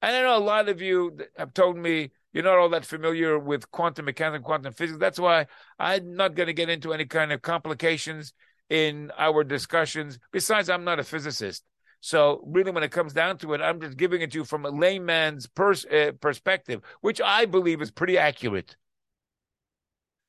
and 0.02 0.16
I 0.16 0.22
know 0.22 0.36
a 0.36 0.38
lot 0.38 0.68
of 0.68 0.82
you 0.82 1.16
have 1.38 1.54
told 1.54 1.76
me 1.76 2.10
you're 2.32 2.42
not 2.42 2.58
all 2.58 2.68
that 2.70 2.84
familiar 2.84 3.38
with 3.38 3.70
quantum 3.70 4.06
mechanics 4.06 4.36
and 4.36 4.44
quantum 4.44 4.72
physics. 4.72 4.98
That's 4.98 5.20
why 5.20 5.46
I'm 5.78 6.16
not 6.16 6.34
going 6.34 6.48
to 6.48 6.52
get 6.52 6.68
into 6.68 6.92
any 6.92 7.04
kind 7.04 7.30
of 7.30 7.42
complications 7.42 8.32
in 8.68 9.12
our 9.16 9.44
discussions. 9.44 10.18
Besides, 10.32 10.68
I'm 10.68 10.82
not 10.82 10.98
a 10.98 11.04
physicist. 11.04 11.62
So 12.00 12.42
really, 12.44 12.72
when 12.72 12.82
it 12.82 12.90
comes 12.90 13.12
down 13.12 13.38
to 13.38 13.54
it, 13.54 13.60
I'm 13.60 13.80
just 13.80 13.96
giving 13.96 14.20
it 14.22 14.32
to 14.32 14.38
you 14.38 14.44
from 14.44 14.66
a 14.66 14.70
layman's 14.70 15.46
pers- 15.46 15.86
uh, 15.86 16.10
perspective, 16.20 16.80
which 17.02 17.20
I 17.20 17.44
believe 17.44 17.80
is 17.80 17.92
pretty 17.92 18.18
accurate. 18.18 18.74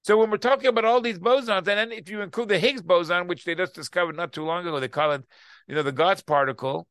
So 0.04 0.18
when 0.18 0.30
we're 0.30 0.38
talking 0.38 0.68
about 0.68 0.86
all 0.86 1.00
these 1.00 1.18
bosons, 1.18 1.58
and 1.60 1.66
then 1.66 1.92
if 1.94 2.10
you 2.10 2.22
include 2.22 2.50
the 2.50 2.60
Higgs 2.60 2.82
boson, 2.82 3.28
which 3.28 3.46
they 3.46 3.56
just 3.56 3.74
discovered 3.74 4.18
not 4.18 4.34
too 4.34 4.44
long 4.44 4.68
ago, 4.68 4.80
they 4.80 4.90
call 4.90 5.14
it, 5.14 5.24
you 5.66 5.76
know, 5.76 5.84
the 5.84 5.94
God's 5.94 6.22
particle. 6.22 6.88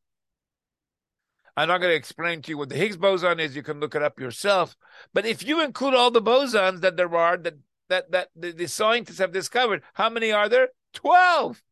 I'm 1.55 1.68
not 1.68 1.79
going 1.79 1.90
to 1.90 1.96
explain 1.96 2.40
to 2.42 2.51
you 2.51 2.57
what 2.57 2.70
the 2.70 2.77
Higgs 2.77 2.96
boson 2.96 3.38
is. 3.38 3.55
You 3.55 3.62
can 3.62 3.81
look 3.81 3.94
it 3.94 4.03
up 4.03 4.18
yourself. 4.18 4.75
But 5.12 5.27
if 5.27 5.46
you 5.46 5.62
include 5.62 5.94
all 5.94 6.11
the 6.11 6.22
bosons 6.22 6.81
that 6.81 6.96
there 6.96 7.14
are 7.14 7.37
that 7.37 7.55
that 7.90 8.11
that 8.12 8.29
the, 8.35 8.53
the 8.53 8.66
scientists 8.66 9.18
have 9.18 9.33
discovered, 9.33 9.83
how 9.92 10.09
many 10.09 10.33
are 10.33 10.48
there? 10.48 10.68
Twelve. 10.94 11.62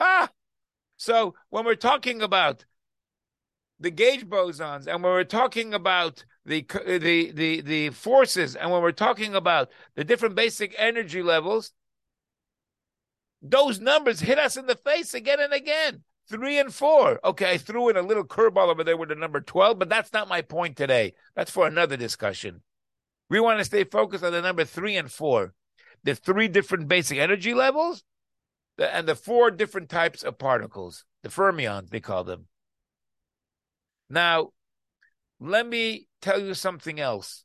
Ah, 0.00 0.30
so 0.96 1.36
when 1.50 1.64
we're 1.64 1.76
talking 1.76 2.22
about 2.22 2.64
the 3.78 3.90
gauge 3.92 4.26
bosons 4.28 4.88
and 4.88 5.02
when 5.02 5.12
we're 5.12 5.22
talking 5.22 5.74
about 5.74 6.24
the 6.44 6.66
the 6.84 7.30
the 7.32 7.60
the 7.60 7.90
forces 7.90 8.56
and 8.56 8.70
when 8.70 8.82
we're 8.82 8.92
talking 8.92 9.34
about 9.34 9.70
the 9.94 10.04
different 10.04 10.34
basic 10.34 10.74
energy 10.76 11.22
levels 11.22 11.72
those 13.42 13.80
numbers 13.80 14.20
hit 14.20 14.38
us 14.38 14.56
in 14.56 14.66
the 14.66 14.76
face 14.76 15.14
again 15.14 15.40
and 15.40 15.52
again. 15.52 16.04
Three 16.28 16.58
and 16.58 16.72
four. 16.72 17.18
Okay 17.24 17.50
i 17.50 17.58
threw 17.58 17.88
in 17.88 17.96
a 17.96 18.02
little 18.02 18.24
curveball 18.24 18.68
over 18.68 18.84
there 18.84 18.96
with 18.96 19.08
the 19.08 19.16
number 19.16 19.40
12 19.40 19.78
but 19.78 19.88
that's 19.88 20.12
not 20.12 20.28
my 20.28 20.40
point 20.40 20.76
today. 20.76 21.14
That's 21.34 21.50
for 21.50 21.66
another 21.66 21.96
discussion. 21.96 22.62
We 23.28 23.40
want 23.40 23.58
to 23.58 23.64
stay 23.64 23.84
focused 23.84 24.22
on 24.22 24.32
the 24.32 24.40
number 24.40 24.64
three 24.64 24.96
and 24.96 25.10
four. 25.10 25.54
The 26.04 26.14
three 26.14 26.48
different 26.48 26.88
basic 26.88 27.18
energy 27.18 27.54
levels 27.54 28.04
and 28.78 29.06
the 29.06 29.14
four 29.14 29.50
different 29.50 29.88
types 29.88 30.22
of 30.22 30.38
particles, 30.38 31.04
the 31.22 31.28
fermions, 31.28 31.90
they 31.90 32.00
call 32.00 32.24
them. 32.24 32.46
Now, 34.08 34.50
let 35.42 35.66
me 35.66 36.08
tell 36.20 36.40
you 36.40 36.54
something 36.54 37.00
else. 37.00 37.44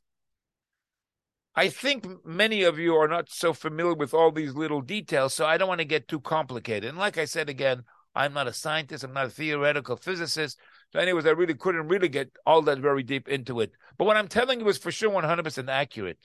I 1.54 1.68
think 1.68 2.06
many 2.24 2.62
of 2.62 2.78
you 2.78 2.94
are 2.94 3.08
not 3.08 3.28
so 3.28 3.52
familiar 3.52 3.94
with 3.94 4.14
all 4.14 4.30
these 4.30 4.54
little 4.54 4.80
details, 4.80 5.34
so 5.34 5.44
I 5.44 5.58
don't 5.58 5.68
want 5.68 5.80
to 5.80 5.84
get 5.84 6.06
too 6.06 6.20
complicated. 6.20 6.88
And 6.88 6.98
like 6.98 7.18
I 7.18 7.24
said 7.24 7.48
again, 7.48 7.82
I'm 8.14 8.32
not 8.32 8.46
a 8.46 8.52
scientist, 8.52 9.02
I'm 9.02 9.12
not 9.12 9.26
a 9.26 9.30
theoretical 9.30 9.96
physicist. 9.96 10.58
So, 10.92 11.00
anyways, 11.00 11.26
I 11.26 11.30
really 11.30 11.54
couldn't 11.54 11.88
really 11.88 12.08
get 12.08 12.30
all 12.46 12.62
that 12.62 12.78
very 12.78 13.02
deep 13.02 13.28
into 13.28 13.60
it. 13.60 13.72
But 13.98 14.04
what 14.04 14.16
I'm 14.16 14.28
telling 14.28 14.60
you 14.60 14.68
is 14.68 14.78
for 14.78 14.92
sure 14.92 15.10
100% 15.10 15.68
accurate. 15.68 16.18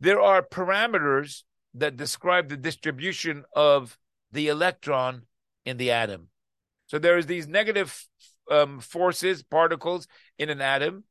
There 0.00 0.20
are 0.20 0.42
parameters 0.42 1.44
that 1.74 1.96
describe 1.96 2.48
the 2.48 2.56
distribution 2.56 3.44
of 3.54 3.96
the 4.32 4.48
electron 4.48 5.22
in 5.64 5.76
the 5.76 5.92
atom. 5.92 6.28
So 6.86 6.98
there 6.98 7.16
is 7.16 7.26
these 7.26 7.46
negative 7.46 8.06
um, 8.50 8.80
forces, 8.80 9.42
particles 9.42 10.06
in 10.38 10.50
an 10.50 10.60
atom, 10.60 11.04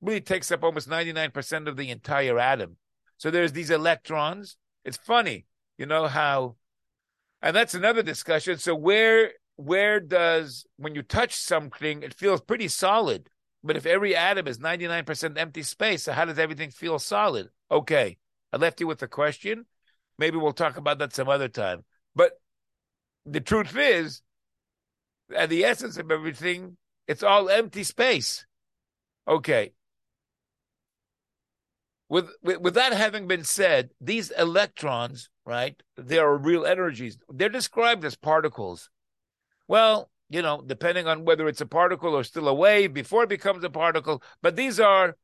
really 0.00 0.20
takes 0.20 0.50
up 0.50 0.64
almost 0.64 0.88
99% 0.88 1.68
of 1.68 1.76
the 1.76 1.90
entire 1.90 2.38
atom. 2.38 2.76
So 3.18 3.30
there's 3.30 3.52
these 3.52 3.70
electrons. 3.70 4.56
It's 4.84 4.96
funny, 4.96 5.46
you 5.78 5.86
know 5.86 6.06
how, 6.06 6.56
and 7.40 7.54
that's 7.54 7.74
another 7.74 8.02
discussion. 8.02 8.58
So 8.58 8.74
where 8.74 9.32
where 9.56 10.00
does 10.00 10.66
when 10.76 10.94
you 10.94 11.02
touch 11.02 11.34
something, 11.34 12.02
it 12.02 12.14
feels 12.14 12.40
pretty 12.40 12.68
solid. 12.68 13.28
But 13.62 13.76
if 13.76 13.86
every 13.86 14.16
atom 14.16 14.48
is 14.48 14.58
99% 14.58 15.38
empty 15.38 15.62
space, 15.62 16.04
so 16.04 16.12
how 16.12 16.24
does 16.24 16.38
everything 16.38 16.70
feel 16.70 16.98
solid? 16.98 17.48
Okay, 17.70 18.18
I 18.52 18.56
left 18.56 18.80
you 18.80 18.88
with 18.88 19.02
a 19.02 19.08
question. 19.08 19.66
Maybe 20.18 20.36
we'll 20.36 20.52
talk 20.52 20.76
about 20.76 20.98
that 20.98 21.14
some 21.14 21.28
other 21.28 21.48
time. 21.48 21.84
But 22.14 22.32
the 23.24 23.40
truth 23.40 23.76
is, 23.76 24.22
at 25.34 25.50
the 25.50 25.64
essence 25.64 25.96
of 25.96 26.10
everything, 26.10 26.76
it's 27.06 27.22
all 27.22 27.48
empty 27.48 27.84
space. 27.84 28.46
Okay. 29.26 29.72
With, 32.08 32.28
with, 32.42 32.60
with 32.60 32.74
that 32.74 32.92
having 32.92 33.26
been 33.26 33.44
said, 33.44 33.90
these 34.00 34.30
electrons, 34.32 35.30
right, 35.46 35.80
they 35.96 36.18
are 36.18 36.36
real 36.36 36.66
energies. 36.66 37.18
They're 37.28 37.48
described 37.48 38.04
as 38.04 38.16
particles. 38.16 38.90
Well, 39.66 40.10
you 40.28 40.42
know, 40.42 40.62
depending 40.64 41.06
on 41.06 41.24
whether 41.24 41.48
it's 41.48 41.60
a 41.60 41.66
particle 41.66 42.14
or 42.14 42.24
still 42.24 42.48
a 42.48 42.54
wave 42.54 42.92
before 42.92 43.24
it 43.24 43.28
becomes 43.28 43.64
a 43.64 43.70
particle, 43.70 44.22
but 44.42 44.56
these 44.56 44.78
are 44.78 45.16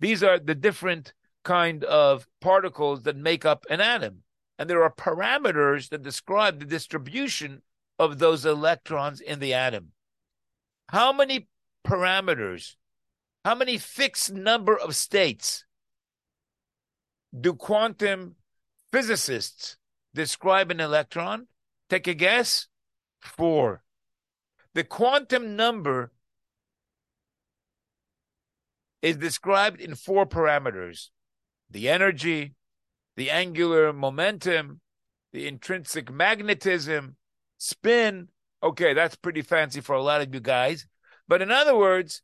these 0.00 0.22
are 0.22 0.38
the 0.38 0.54
different 0.54 1.12
kind 1.44 1.84
of 1.84 2.26
particles 2.40 3.02
that 3.02 3.16
make 3.16 3.44
up 3.44 3.64
an 3.70 3.80
atom 3.80 4.22
and 4.60 4.68
there 4.68 4.82
are 4.82 4.92
parameters 4.92 5.88
that 5.88 6.02
describe 6.02 6.58
the 6.58 6.66
distribution 6.66 7.62
of 8.00 8.18
those 8.18 8.46
electrons 8.46 9.20
in 9.20 9.40
the 9.40 9.52
atom. 9.52 9.92
How 10.88 11.12
many 11.12 11.48
parameters, 11.86 12.76
how 13.44 13.54
many 13.54 13.76
fixed 13.76 14.32
number 14.32 14.74
of 14.74 14.96
states 14.96 15.66
do 17.38 17.52
quantum 17.52 18.36
physicists 18.90 19.76
describe 20.14 20.70
an 20.70 20.80
electron? 20.80 21.46
Take 21.90 22.06
a 22.06 22.14
guess. 22.14 22.68
Four. 23.20 23.82
The 24.72 24.84
quantum 24.84 25.54
number 25.54 26.10
is 29.02 29.18
described 29.18 29.78
in 29.78 29.94
four 29.94 30.24
parameters 30.24 31.10
the 31.68 31.90
energy, 31.90 32.54
the 33.16 33.30
angular 33.30 33.92
momentum, 33.92 34.80
the 35.34 35.46
intrinsic 35.46 36.10
magnetism, 36.10 37.16
spin, 37.60 38.28
Okay, 38.62 38.92
that's 38.92 39.16
pretty 39.16 39.42
fancy 39.42 39.80
for 39.80 39.94
a 39.94 40.02
lot 40.02 40.20
of 40.20 40.34
you 40.34 40.40
guys. 40.40 40.86
But 41.26 41.40
in 41.40 41.50
other 41.50 41.76
words, 41.76 42.22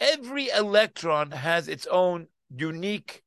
every 0.00 0.48
electron 0.48 1.30
has 1.30 1.68
its 1.68 1.86
own 1.86 2.26
unique, 2.54 3.22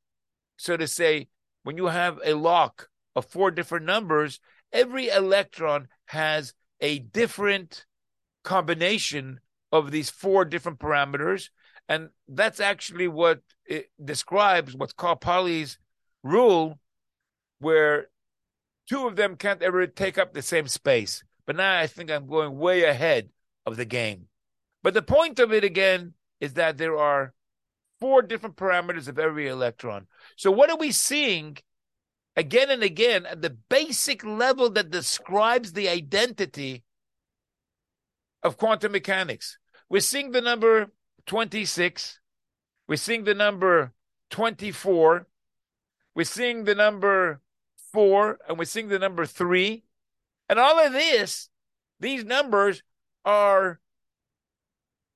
so 0.58 0.76
to 0.76 0.88
say, 0.88 1.30
when 1.64 1.78
you 1.78 1.86
have 1.86 2.20
a 2.24 2.34
lock 2.34 2.90
of 3.16 3.26
four 3.26 3.50
different 3.50 3.86
numbers, 3.86 4.40
every 4.74 5.08
electron 5.08 5.88
has 6.08 6.54
a 6.82 7.00
different 7.00 7.86
combination 8.44 9.40
of 9.72 9.92
these 9.92 10.10
four 10.10 10.44
different 10.44 10.80
parameters. 10.80 11.50
And 11.88 12.10
that's 12.28 12.60
actually 12.60 13.08
what 13.08 13.40
it 13.66 13.90
describes 14.04 14.76
what's 14.76 14.94
called 14.94 15.22
Pauli's 15.22 15.78
rule, 16.24 16.78
where 17.60 18.10
two 18.88 19.08
of 19.08 19.16
them 19.16 19.36
can't 19.36 19.62
ever 19.62 19.88
take 19.88 20.18
up 20.18 20.34
the 20.34 20.42
same 20.42 20.68
space. 20.68 21.24
But 21.46 21.56
now 21.56 21.80
I 21.80 21.88
think 21.88 22.10
I'm 22.10 22.28
going 22.28 22.58
way 22.58 22.84
ahead 22.84 23.30
of 23.66 23.78
the 23.78 23.86
game. 23.86 24.28
But 24.84 24.94
the 24.94 25.02
point 25.02 25.40
of 25.40 25.52
it 25.54 25.64
again 25.64 26.14
is 26.40 26.54
that 26.54 26.78
there 26.78 26.98
are 26.98 27.34
four 28.00 28.22
different 28.22 28.56
parameters 28.56 29.08
of 29.08 29.20
every 29.20 29.48
electron. 29.48 30.08
So 30.36 30.52
what 30.52 30.70
are 30.70 30.78
we 30.78 30.92
seeing 30.92 31.58
again 32.36 32.70
and 32.70 32.84
again 32.84 33.26
at 33.26 33.42
the 33.42 33.58
basic 33.70 34.24
level 34.24 34.70
that 34.72 34.92
describes 34.92 35.74
the 35.74 35.90
identity 35.90 36.84
of 38.44 38.58
quantum 38.58 38.92
mechanics? 38.92 39.58
We're 39.90 40.02
seeing 40.02 40.32
the 40.32 40.42
number 40.42 40.92
26. 41.26 42.20
We're 42.88 42.98
seeing 42.98 43.24
the 43.24 43.34
number 43.34 43.94
24. 44.32 45.28
We're 46.16 46.24
seeing 46.24 46.64
the 46.64 46.76
number 46.76 47.42
four, 47.96 48.38
and 48.48 48.60
we're 48.60 48.66
seeing 48.66 48.90
the 48.90 49.00
number 49.00 49.26
three. 49.26 49.86
And 50.50 50.60
all 50.60 50.78
of 50.86 50.92
this, 50.92 51.50
these 52.00 52.24
numbers 52.24 52.84
are 53.24 53.80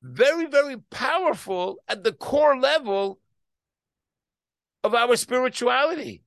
very, 0.02 0.48
very 0.48 0.78
powerful 0.90 1.78
at 1.88 2.04
the 2.04 2.14
core 2.14 2.58
level 2.58 3.20
of 4.84 4.96
our 4.96 5.16
spirituality. 5.18 6.24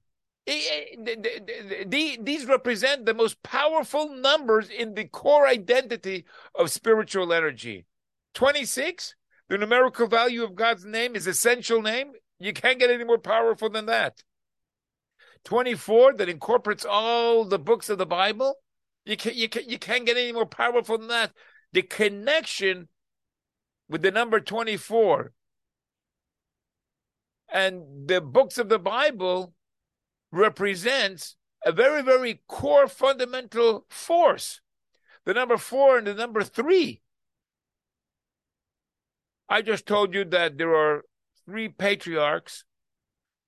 These 0.47 2.45
represent 2.47 3.07
the 3.07 3.15
most 3.15 3.43
powerful 3.43 4.11
numbers 4.15 4.69
in 4.69 4.95
the 4.95 5.07
core 5.07 5.47
identity 5.47 6.27
of 6.55 6.71
spiritual 6.71 7.33
energy. 7.33 7.87
26, 8.35 9.15
the 9.49 9.57
numerical 9.57 10.07
value 10.07 10.45
of 10.45 10.55
God's 10.55 10.85
name, 10.85 11.17
is 11.17 11.27
essential 11.27 11.81
name. 11.81 12.12
You 12.38 12.53
can't 12.53 12.79
get 12.79 12.91
any 12.91 13.05
more 13.05 13.19
powerful 13.19 13.71
than 13.71 13.87
that. 13.87 14.23
24, 15.44 16.14
that 16.14 16.28
incorporates 16.28 16.85
all 16.85 17.44
the 17.44 17.59
books 17.59 17.88
of 17.88 17.98
the 17.98 18.07
Bible. 18.07 18.57
You 19.05 19.16
can't, 19.16 19.37
you, 19.37 19.48
can, 19.48 19.68
you 19.68 19.78
can't 19.78 20.07
get 20.07 20.16
any 20.16 20.33
more 20.33 20.46
powerful 20.46 20.98
than 20.98 21.09
that. 21.09 21.33
The 21.72 21.83
connection 21.83 22.88
with 23.88 24.02
the 24.02 24.11
number 24.11 24.40
24 24.40 25.33
and 27.52 28.09
the 28.09 28.20
books 28.20 28.59
of 28.59 28.68
the 28.68 28.78
Bible 28.78 29.52
represents 30.31 31.37
a 31.64 31.72
very, 31.72 32.02
very 32.02 32.42
core 32.48 32.88
fundamental 32.88 33.87
force. 33.90 34.61
The 35.24 35.35
number 35.35 35.57
four 35.57 35.98
and 35.98 36.07
the 36.07 36.14
number 36.14 36.42
three. 36.42 37.02
I 39.48 39.62
just 39.62 39.87
told 39.87 40.14
you 40.14 40.24
that 40.26 40.57
there 40.57 40.74
are 40.74 41.05
three 41.44 41.68
patriarchs 41.68 42.64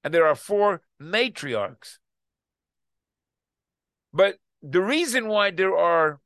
and 0.04 0.12
there 0.12 0.26
are 0.26 0.34
four 0.34 0.82
matriarchs. 1.04 1.98
But 4.12 4.36
the 4.62 4.80
reason 4.80 5.28
why 5.28 5.50
there 5.50 5.76
are 5.76 6.20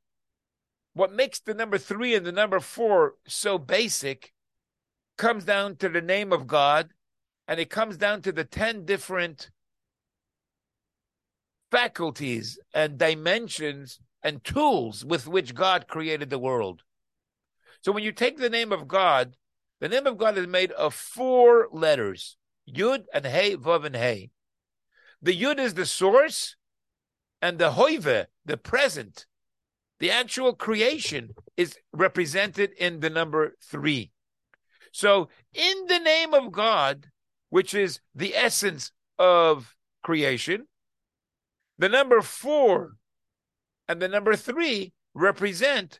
what 0.93 1.13
makes 1.13 1.39
the 1.39 1.53
number 1.53 1.77
three 1.77 2.15
and 2.15 2.25
the 2.25 2.31
number 2.31 2.59
four 2.59 3.15
so 3.27 3.57
basic 3.57 4.33
comes 5.17 5.43
down 5.45 5.75
to 5.77 5.89
the 5.89 6.01
name 6.01 6.31
of 6.31 6.47
God 6.47 6.89
and 7.47 7.59
it 7.59 7.69
comes 7.69 7.97
down 7.97 8.21
to 8.23 8.31
the 8.31 8.43
10 8.43 8.85
different 8.85 9.49
faculties 11.71 12.59
and 12.73 12.97
dimensions 12.97 13.99
and 14.23 14.43
tools 14.43 15.05
with 15.05 15.27
which 15.27 15.55
God 15.55 15.87
created 15.87 16.29
the 16.29 16.39
world. 16.39 16.83
So 17.81 17.91
when 17.91 18.03
you 18.03 18.11
take 18.11 18.37
the 18.37 18.49
name 18.49 18.71
of 18.71 18.87
God, 18.87 19.35
the 19.79 19.89
name 19.89 20.05
of 20.07 20.17
God 20.17 20.37
is 20.37 20.47
made 20.47 20.71
of 20.71 20.93
four 20.93 21.69
letters 21.71 22.37
Yud 22.69 23.05
and 23.13 23.25
Hey, 23.25 23.55
Vav 23.55 23.85
and 23.85 23.95
Hey. 23.95 24.31
The 25.21 25.39
Yud 25.39 25.59
is 25.59 25.73
the 25.73 25.85
source, 25.85 26.55
and 27.41 27.59
the 27.59 27.71
Hoive, 27.71 28.27
the 28.45 28.57
present, 28.57 29.25
the 29.99 30.11
actual 30.11 30.53
creation, 30.53 31.31
is 31.57 31.77
represented 31.91 32.71
in 32.77 33.01
the 33.01 33.09
number 33.09 33.55
three. 33.61 34.11
So, 34.91 35.29
in 35.53 35.85
the 35.87 35.99
name 35.99 36.33
of 36.33 36.51
God, 36.51 37.07
which 37.49 37.73
is 37.73 37.99
the 38.15 38.35
essence 38.35 38.91
of 39.17 39.75
creation, 40.03 40.67
the 41.77 41.89
number 41.89 42.21
four 42.21 42.95
and 43.87 44.01
the 44.01 44.07
number 44.07 44.35
three 44.35 44.93
represent 45.13 45.99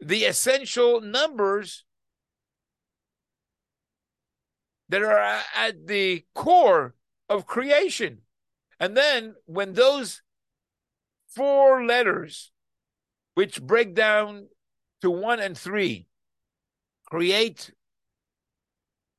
the 0.00 0.24
essential 0.24 1.00
numbers 1.00 1.84
that 4.88 5.02
are 5.02 5.42
at 5.56 5.86
the 5.86 6.24
core 6.34 6.94
of 7.34 7.46
creation. 7.46 8.18
And 8.80 8.96
then 8.96 9.34
when 9.46 9.74
those 9.74 10.22
four 11.28 11.84
letters, 11.84 12.52
which 13.34 13.62
break 13.62 13.94
down 13.94 14.48
to 15.02 15.10
one 15.10 15.40
and 15.40 15.56
three, 15.56 16.06
create 17.06 17.72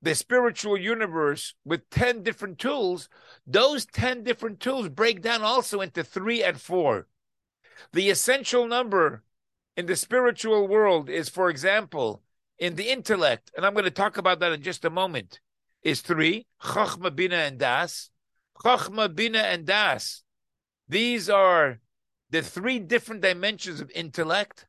the 0.01 0.15
spiritual 0.15 0.77
universe 0.77 1.55
with 1.65 1.89
10 1.89 2.23
different 2.23 2.59
tools, 2.59 3.09
those 3.47 3.85
10 3.85 4.23
different 4.23 4.59
tools 4.59 4.89
break 4.89 5.21
down 5.21 5.41
also 5.41 5.81
into 5.81 6.03
three 6.03 6.43
and 6.43 6.59
four. 6.59 7.07
The 7.91 8.09
essential 8.09 8.67
number 8.67 9.23
in 9.75 9.87
the 9.87 9.95
spiritual 9.95 10.67
world 10.67 11.09
is, 11.09 11.27
for 11.27 11.49
example, 11.49 12.21
in 12.57 12.75
the 12.75 12.89
intellect, 12.89 13.51
and 13.55 13.65
I'm 13.65 13.73
going 13.73 13.85
to 13.85 13.91
talk 13.91 14.17
about 14.17 14.39
that 14.39 14.53
in 14.53 14.61
just 14.61 14.85
a 14.85 14.89
moment, 14.89 15.39
is 15.85 16.01
three 16.01 16.47
Chachma, 16.61 17.15
Bina, 17.15 17.37
and 17.37 17.59
Das. 17.59 18.09
Chachma, 18.61 19.13
Bina, 19.13 19.39
and 19.39 19.65
Das. 19.65 20.23
These 20.89 21.29
are 21.29 21.79
the 22.31 22.41
three 22.41 22.79
different 22.79 23.21
dimensions 23.21 23.79
of 23.79 23.91
intellect. 23.93 24.65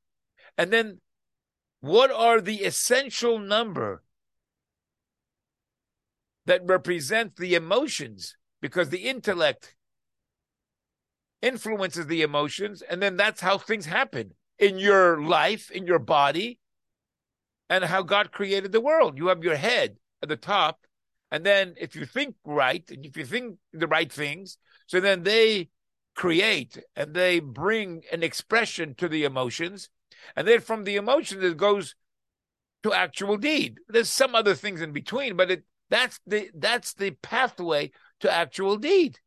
And 0.58 0.72
then 0.72 1.00
what 1.80 2.10
are 2.10 2.40
the 2.40 2.58
essential 2.58 3.38
number 3.38 4.02
that 6.44 6.60
represent 6.64 7.36
the 7.36 7.54
emotions? 7.54 8.36
Because 8.60 8.90
the 8.90 9.08
intellect 9.08 9.74
influences 11.42 12.06
the 12.06 12.22
emotions, 12.22 12.82
and 12.82 13.02
then 13.02 13.16
that's 13.16 13.40
how 13.40 13.58
things 13.58 13.86
happen 13.86 14.32
in 14.58 14.78
your 14.78 15.22
life, 15.22 15.70
in 15.70 15.86
your 15.86 15.98
body, 15.98 16.58
and 17.68 17.84
how 17.84 18.02
God 18.02 18.32
created 18.32 18.72
the 18.72 18.80
world. 18.80 19.18
You 19.18 19.28
have 19.28 19.44
your 19.44 19.56
head 19.56 19.96
at 20.22 20.28
the 20.28 20.36
top, 20.36 20.86
and 21.30 21.44
then 21.44 21.74
if 21.78 21.96
you 21.96 22.06
think 22.06 22.36
right 22.44 22.88
and 22.90 23.04
if 23.04 23.16
you 23.16 23.24
think 23.24 23.56
the 23.72 23.88
right 23.88 24.12
things, 24.12 24.58
so 24.86 25.00
then 25.00 25.22
they 25.22 25.70
create 26.14 26.82
and 26.94 27.14
they 27.14 27.40
bring 27.40 28.02
an 28.12 28.22
expression 28.22 28.94
to 28.94 29.08
the 29.08 29.24
emotions. 29.24 29.90
And 30.34 30.46
then 30.46 30.60
from 30.60 30.84
the 30.84 30.96
emotion, 30.96 31.42
it 31.42 31.56
goes 31.56 31.94
to 32.82 32.92
actual 32.92 33.36
deed. 33.36 33.78
There's 33.88 34.08
some 34.08 34.34
other 34.34 34.54
things 34.54 34.80
in 34.80 34.92
between, 34.92 35.36
but 35.36 35.50
it 35.50 35.64
that's 35.90 36.20
the 36.26 36.50
that's 36.54 36.94
the 36.94 37.10
pathway 37.22 37.92
to 38.20 38.32
actual 38.32 38.76
deed. 38.76 39.18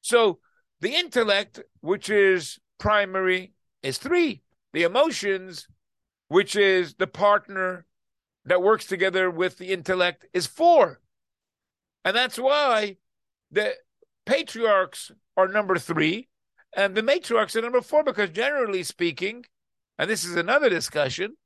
So 0.00 0.38
the 0.80 0.94
intellect, 0.94 1.60
which 1.80 2.08
is 2.08 2.58
primary, 2.78 3.52
is 3.82 3.98
three. 3.98 4.42
The 4.72 4.84
emotions, 4.84 5.66
which 6.28 6.56
is 6.56 6.94
the 6.94 7.06
partner 7.06 7.84
that 8.44 8.62
works 8.62 8.86
together 8.86 9.30
with 9.30 9.58
the 9.58 9.72
intellect 9.72 10.26
is 10.32 10.46
four. 10.46 11.00
And 12.04 12.16
that's 12.16 12.38
why 12.38 12.96
the 13.50 13.74
patriarchs 14.26 15.10
are 15.36 15.48
number 15.48 15.78
three 15.78 16.28
and 16.74 16.94
the 16.94 17.02
matriarchs 17.02 17.56
are 17.56 17.62
number 17.62 17.80
four, 17.80 18.04
because 18.04 18.30
generally 18.30 18.82
speaking, 18.82 19.44
and 19.98 20.08
this 20.08 20.24
is 20.24 20.36
another 20.36 20.70
discussion, 20.70 21.36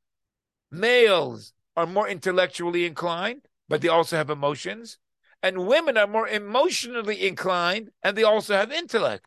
males 0.70 1.52
are 1.76 1.86
more 1.86 2.08
intellectually 2.08 2.84
inclined, 2.84 3.42
but 3.68 3.80
they 3.80 3.88
also 3.88 4.16
have 4.16 4.30
emotions. 4.30 4.98
And 5.42 5.66
women 5.66 5.96
are 5.96 6.06
more 6.06 6.28
emotionally 6.28 7.26
inclined 7.26 7.90
and 8.02 8.16
they 8.16 8.22
also 8.22 8.54
have 8.54 8.70
intellect. 8.70 9.26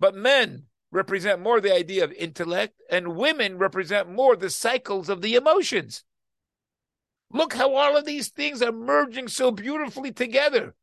But 0.00 0.14
men 0.14 0.64
represent 0.90 1.40
more 1.40 1.60
the 1.60 1.74
idea 1.74 2.04
of 2.04 2.12
intellect, 2.12 2.74
and 2.90 3.16
women 3.16 3.56
represent 3.56 4.10
more 4.10 4.36
the 4.36 4.50
cycles 4.50 5.08
of 5.08 5.22
the 5.22 5.34
emotions. 5.34 6.04
Look 7.32 7.54
how 7.54 7.74
all 7.74 7.96
of 7.96 8.04
these 8.04 8.28
things 8.28 8.62
are 8.62 8.72
merging 8.72 9.28
so 9.28 9.50
beautifully 9.50 10.12
together. 10.12 10.74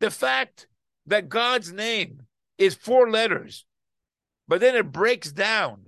The 0.00 0.10
fact 0.10 0.66
that 1.06 1.28
God's 1.28 1.72
name 1.72 2.22
is 2.58 2.74
four 2.74 3.08
letters, 3.08 3.64
but 4.48 4.60
then 4.60 4.74
it 4.74 4.90
breaks 4.92 5.30
down 5.30 5.86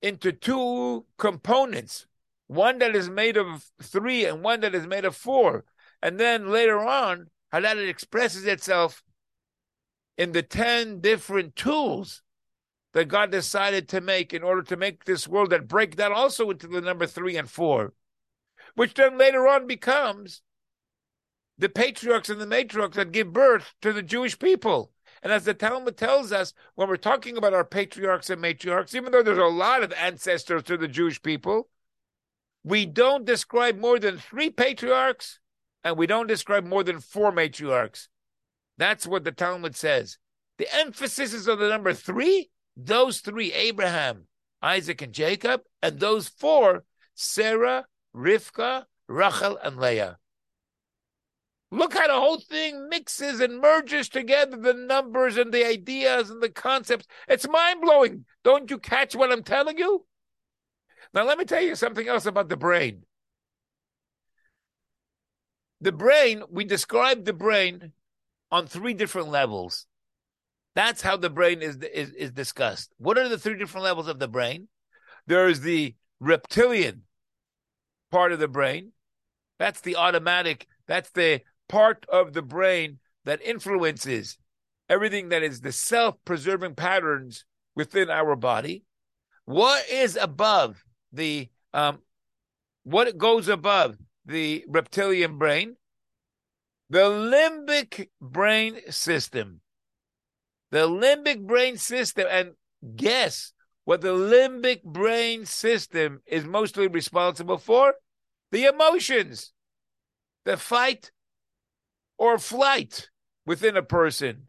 into 0.00 0.32
two 0.32 1.04
components 1.18 2.06
one 2.46 2.78
that 2.78 2.96
is 2.96 3.10
made 3.10 3.36
of 3.36 3.66
three 3.82 4.24
and 4.24 4.42
one 4.42 4.60
that 4.60 4.74
is 4.74 4.86
made 4.86 5.04
of 5.04 5.14
four. 5.14 5.64
And 6.02 6.18
then 6.18 6.50
later 6.50 6.80
on, 6.80 7.28
how 7.52 7.60
that 7.60 7.76
it 7.76 7.88
expresses 7.88 8.46
itself 8.46 9.02
in 10.16 10.32
the 10.32 10.42
10 10.42 11.00
different 11.00 11.54
tools 11.56 12.22
that 12.98 13.06
God 13.06 13.30
decided 13.30 13.88
to 13.90 14.00
make 14.00 14.34
in 14.34 14.42
order 14.42 14.62
to 14.62 14.76
make 14.76 15.04
this 15.04 15.28
world 15.28 15.50
that 15.50 15.68
break 15.68 15.94
that 15.94 16.10
also 16.10 16.50
into 16.50 16.66
the 16.66 16.80
number 16.80 17.06
three 17.06 17.36
and 17.36 17.48
four, 17.48 17.92
which 18.74 18.94
then 18.94 19.16
later 19.16 19.46
on 19.46 19.68
becomes 19.68 20.42
the 21.56 21.68
patriarchs 21.68 22.28
and 22.28 22.40
the 22.40 22.44
matriarchs 22.44 22.94
that 22.94 23.12
give 23.12 23.32
birth 23.32 23.72
to 23.82 23.92
the 23.92 24.02
Jewish 24.02 24.36
people. 24.36 24.90
And 25.22 25.32
as 25.32 25.44
the 25.44 25.54
Talmud 25.54 25.96
tells 25.96 26.32
us, 26.32 26.52
when 26.74 26.88
we're 26.88 26.96
talking 26.96 27.36
about 27.36 27.54
our 27.54 27.64
patriarchs 27.64 28.30
and 28.30 28.42
matriarchs, 28.42 28.96
even 28.96 29.12
though 29.12 29.22
there's 29.22 29.38
a 29.38 29.44
lot 29.44 29.84
of 29.84 29.92
ancestors 29.92 30.64
to 30.64 30.76
the 30.76 30.88
Jewish 30.88 31.22
people, 31.22 31.68
we 32.64 32.84
don't 32.84 33.24
describe 33.24 33.78
more 33.78 34.00
than 34.00 34.18
three 34.18 34.50
patriarchs 34.50 35.38
and 35.84 35.96
we 35.96 36.08
don't 36.08 36.26
describe 36.26 36.64
more 36.64 36.82
than 36.82 36.98
four 36.98 37.30
matriarchs. 37.30 38.08
That's 38.76 39.06
what 39.06 39.22
the 39.22 39.30
Talmud 39.30 39.76
says. 39.76 40.18
The 40.56 40.66
emphasis 40.74 41.32
is 41.32 41.48
on 41.48 41.60
the 41.60 41.68
number 41.68 41.94
three, 41.94 42.50
those 42.78 43.18
three, 43.18 43.52
Abraham, 43.52 44.28
Isaac, 44.62 45.02
and 45.02 45.12
Jacob, 45.12 45.62
and 45.82 45.98
those 45.98 46.28
four, 46.28 46.84
Sarah, 47.14 47.84
Rivka, 48.14 48.84
Rachel, 49.08 49.58
and 49.62 49.76
Leah. 49.76 50.18
Look 51.70 51.92
how 51.92 52.06
the 52.06 52.14
whole 52.14 52.38
thing 52.38 52.88
mixes 52.88 53.40
and 53.40 53.60
merges 53.60 54.08
together 54.08 54.56
the 54.56 54.72
numbers 54.72 55.36
and 55.36 55.52
the 55.52 55.66
ideas 55.66 56.30
and 56.30 56.42
the 56.42 56.48
concepts. 56.48 57.06
It's 57.28 57.48
mind 57.48 57.82
blowing. 57.82 58.24
Don't 58.42 58.70
you 58.70 58.78
catch 58.78 59.14
what 59.14 59.30
I'm 59.30 59.42
telling 59.42 59.76
you? 59.76 60.06
Now, 61.12 61.24
let 61.24 61.36
me 61.36 61.44
tell 61.44 61.60
you 61.60 61.74
something 61.74 62.06
else 62.06 62.26
about 62.26 62.48
the 62.48 62.56
brain. 62.56 63.02
The 65.80 65.92
brain, 65.92 66.42
we 66.48 66.64
describe 66.64 67.24
the 67.24 67.32
brain 67.32 67.92
on 68.50 68.66
three 68.66 68.94
different 68.94 69.28
levels. 69.28 69.86
That's 70.78 71.02
how 71.02 71.16
the 71.16 71.28
brain 71.28 71.60
is, 71.60 71.76
is, 71.92 72.12
is 72.12 72.30
discussed. 72.30 72.94
What 72.98 73.18
are 73.18 73.28
the 73.28 73.36
three 73.36 73.58
different 73.58 73.82
levels 73.82 74.06
of 74.06 74.20
the 74.20 74.28
brain? 74.28 74.68
There 75.26 75.48
is 75.48 75.62
the 75.62 75.96
reptilian 76.20 77.02
part 78.12 78.30
of 78.30 78.38
the 78.38 78.46
brain. 78.46 78.92
That's 79.58 79.80
the 79.80 79.96
automatic, 79.96 80.68
that's 80.86 81.10
the 81.10 81.40
part 81.68 82.06
of 82.08 82.32
the 82.32 82.42
brain 82.42 83.00
that 83.24 83.42
influences 83.42 84.38
everything 84.88 85.30
that 85.30 85.42
is 85.42 85.62
the 85.62 85.72
self 85.72 86.14
preserving 86.24 86.76
patterns 86.76 87.44
within 87.74 88.08
our 88.08 88.36
body. 88.36 88.84
What 89.46 89.84
is 89.90 90.14
above 90.14 90.84
the, 91.12 91.48
um, 91.74 91.98
what 92.84 93.18
goes 93.18 93.48
above 93.48 93.96
the 94.26 94.64
reptilian 94.68 95.38
brain? 95.38 95.74
The 96.88 97.00
limbic 97.00 98.10
brain 98.20 98.78
system. 98.90 99.60
The 100.70 100.88
limbic 100.88 101.46
brain 101.46 101.76
system, 101.78 102.26
and 102.30 102.52
guess 102.96 103.52
what 103.84 104.00
the 104.00 104.08
limbic 104.08 104.82
brain 104.82 105.46
system 105.46 106.20
is 106.26 106.44
mostly 106.44 106.88
responsible 106.88 107.58
for? 107.58 107.94
The 108.50 108.64
emotions, 108.64 109.52
the 110.44 110.56
fight, 110.56 111.10
or 112.18 112.38
flight 112.38 113.08
within 113.46 113.76
a 113.76 113.82
person. 113.82 114.48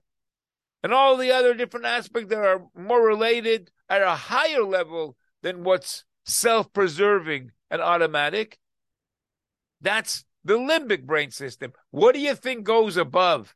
And 0.84 0.94
all 0.94 1.18
the 1.18 1.32
other 1.32 1.54
different 1.54 1.86
aspects 1.86 2.30
that 2.30 2.40
are 2.40 2.64
more 2.76 3.06
related 3.06 3.72
at 3.90 4.02
a 4.02 4.16
higher 4.16 4.64
level 4.64 5.16
than 5.42 5.64
what's 5.64 6.04
self 6.26 6.72
preserving 6.74 7.52
and 7.70 7.82
automatic. 7.82 8.60
That's 9.82 10.26
the 10.44 10.58
limbic 10.58 11.06
brain 11.06 11.32
system. 11.32 11.74
What 11.92 12.14
do 12.14 12.22
you 12.22 12.36
think 12.36 12.64
goes 12.64 12.98
above 12.98 13.56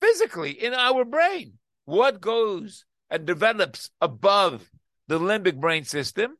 physically 0.00 0.52
in 0.52 0.74
our 0.74 1.04
brain? 1.04 1.58
What 1.88 2.20
goes 2.20 2.84
and 3.08 3.24
develops 3.24 3.88
above 3.98 4.70
the 5.06 5.18
limbic 5.18 5.58
brain 5.58 5.84
system? 5.84 6.36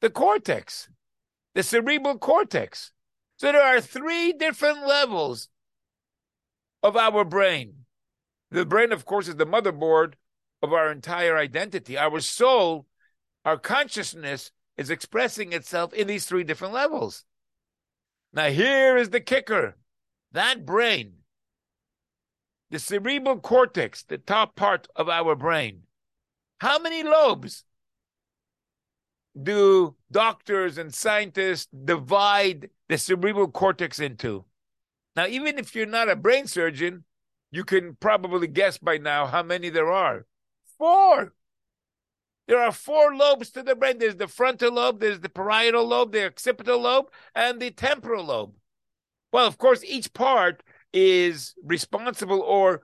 The 0.00 0.08
cortex, 0.08 0.88
the 1.56 1.64
cerebral 1.64 2.16
cortex. 2.16 2.92
So 3.38 3.50
there 3.50 3.60
are 3.60 3.80
three 3.80 4.32
different 4.32 4.86
levels 4.86 5.48
of 6.80 6.96
our 6.96 7.24
brain. 7.24 7.86
The 8.52 8.64
brain, 8.64 8.92
of 8.92 9.04
course, 9.04 9.26
is 9.26 9.34
the 9.34 9.46
motherboard 9.46 10.12
of 10.62 10.72
our 10.72 10.92
entire 10.92 11.36
identity. 11.36 11.98
Our 11.98 12.20
soul, 12.20 12.86
our 13.44 13.58
consciousness 13.58 14.52
is 14.76 14.90
expressing 14.90 15.52
itself 15.52 15.92
in 15.92 16.06
these 16.06 16.24
three 16.24 16.44
different 16.44 16.72
levels. 16.72 17.24
Now, 18.32 18.50
here 18.50 18.96
is 18.96 19.10
the 19.10 19.20
kicker 19.20 19.76
that 20.30 20.64
brain, 20.64 21.14
the 22.70 22.78
cerebral 22.78 23.38
cortex, 23.38 24.02
the 24.02 24.18
top 24.18 24.56
part 24.56 24.88
of 24.96 25.08
our 25.08 25.34
brain, 25.34 25.82
how 26.60 26.78
many 26.78 27.02
lobes 27.02 27.64
do 29.40 29.94
doctors 30.10 30.78
and 30.78 30.92
scientists 30.92 31.68
divide 31.84 32.70
the 32.88 32.98
cerebral 32.98 33.48
cortex 33.48 34.00
into? 34.00 34.44
Now, 35.16 35.26
even 35.26 35.58
if 35.58 35.74
you're 35.74 35.86
not 35.86 36.08
a 36.08 36.16
brain 36.16 36.46
surgeon, 36.46 37.04
you 37.50 37.64
can 37.64 37.96
probably 37.96 38.46
guess 38.46 38.78
by 38.78 38.98
now 38.98 39.26
how 39.26 39.42
many 39.42 39.70
there 39.70 39.90
are. 39.90 40.26
Four. 40.76 41.32
There 42.46 42.60
are 42.60 42.72
four 42.72 43.14
lobes 43.14 43.50
to 43.50 43.62
the 43.62 43.74
brain. 43.74 43.98
There's 43.98 44.16
the 44.16 44.28
frontal 44.28 44.72
lobe, 44.72 45.00
there's 45.00 45.20
the 45.20 45.28
parietal 45.28 45.86
lobe, 45.86 46.12
the 46.12 46.26
occipital 46.26 46.80
lobe, 46.80 47.10
and 47.34 47.60
the 47.60 47.70
temporal 47.70 48.24
lobe. 48.24 48.54
Well, 49.32 49.46
of 49.46 49.58
course, 49.58 49.84
each 49.84 50.12
part 50.14 50.62
is 50.92 51.54
responsible 51.62 52.40
or 52.40 52.82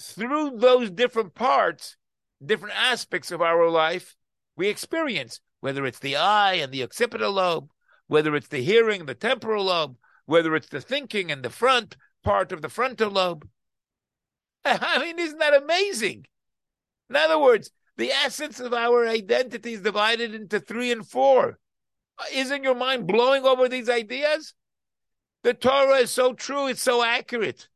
through 0.00 0.58
those 0.58 0.90
different 0.90 1.34
parts, 1.34 1.96
different 2.44 2.74
aspects 2.76 3.30
of 3.30 3.40
our 3.40 3.68
life, 3.68 4.16
we 4.56 4.68
experience, 4.68 5.40
whether 5.60 5.86
it's 5.86 6.00
the 6.00 6.16
eye 6.16 6.54
and 6.54 6.72
the 6.72 6.82
occipital 6.82 7.32
lobe, 7.32 7.70
whether 8.08 8.34
it's 8.34 8.48
the 8.48 8.62
hearing, 8.62 9.06
the 9.06 9.14
temporal 9.14 9.64
lobe, 9.64 9.96
whether 10.26 10.54
it's 10.54 10.68
the 10.68 10.80
thinking 10.80 11.30
and 11.30 11.42
the 11.42 11.50
front 11.50 11.96
part 12.22 12.52
of 12.52 12.62
the 12.62 12.68
frontal 12.68 13.10
lobe. 13.10 13.48
I 14.64 14.98
mean, 14.98 15.18
isn't 15.18 15.38
that 15.38 15.62
amazing? 15.62 16.26
In 17.10 17.16
other 17.16 17.38
words, 17.38 17.70
the 17.96 18.10
essence 18.10 18.58
of 18.60 18.72
our 18.72 19.06
identity 19.06 19.74
is 19.74 19.82
divided 19.82 20.34
into 20.34 20.60
three 20.60 20.90
and 20.90 21.06
four. 21.06 21.58
Isn't 22.32 22.64
your 22.64 22.74
mind 22.74 23.06
blowing 23.06 23.44
over 23.44 23.68
these 23.68 23.88
ideas? 23.88 24.54
The 25.42 25.54
Torah 25.54 25.96
is 25.96 26.10
so 26.10 26.34
true, 26.34 26.68
it's 26.68 26.82
so 26.82 27.02
accurate. 27.02 27.68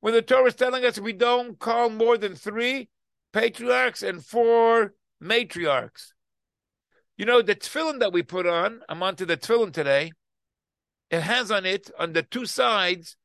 When 0.00 0.14
the 0.14 0.22
Torah 0.22 0.46
is 0.46 0.54
telling 0.54 0.84
us 0.84 0.98
we 0.98 1.12
don't 1.12 1.58
call 1.58 1.90
more 1.90 2.16
than 2.16 2.34
three 2.34 2.88
patriarchs 3.32 4.02
and 4.02 4.24
four 4.24 4.94
matriarchs. 5.22 6.12
You 7.16 7.26
know, 7.26 7.42
the 7.42 7.54
tefillin 7.54 8.00
that 8.00 8.12
we 8.12 8.22
put 8.22 8.46
on, 8.46 8.80
I'm 8.88 9.02
onto 9.02 9.24
the 9.24 9.36
tefillin 9.36 9.72
today, 9.72 10.12
it 11.10 11.20
has 11.20 11.50
on 11.50 11.66
it, 11.66 11.90
on 11.98 12.14
the 12.14 12.22
two 12.22 12.46
sides, 12.46 13.16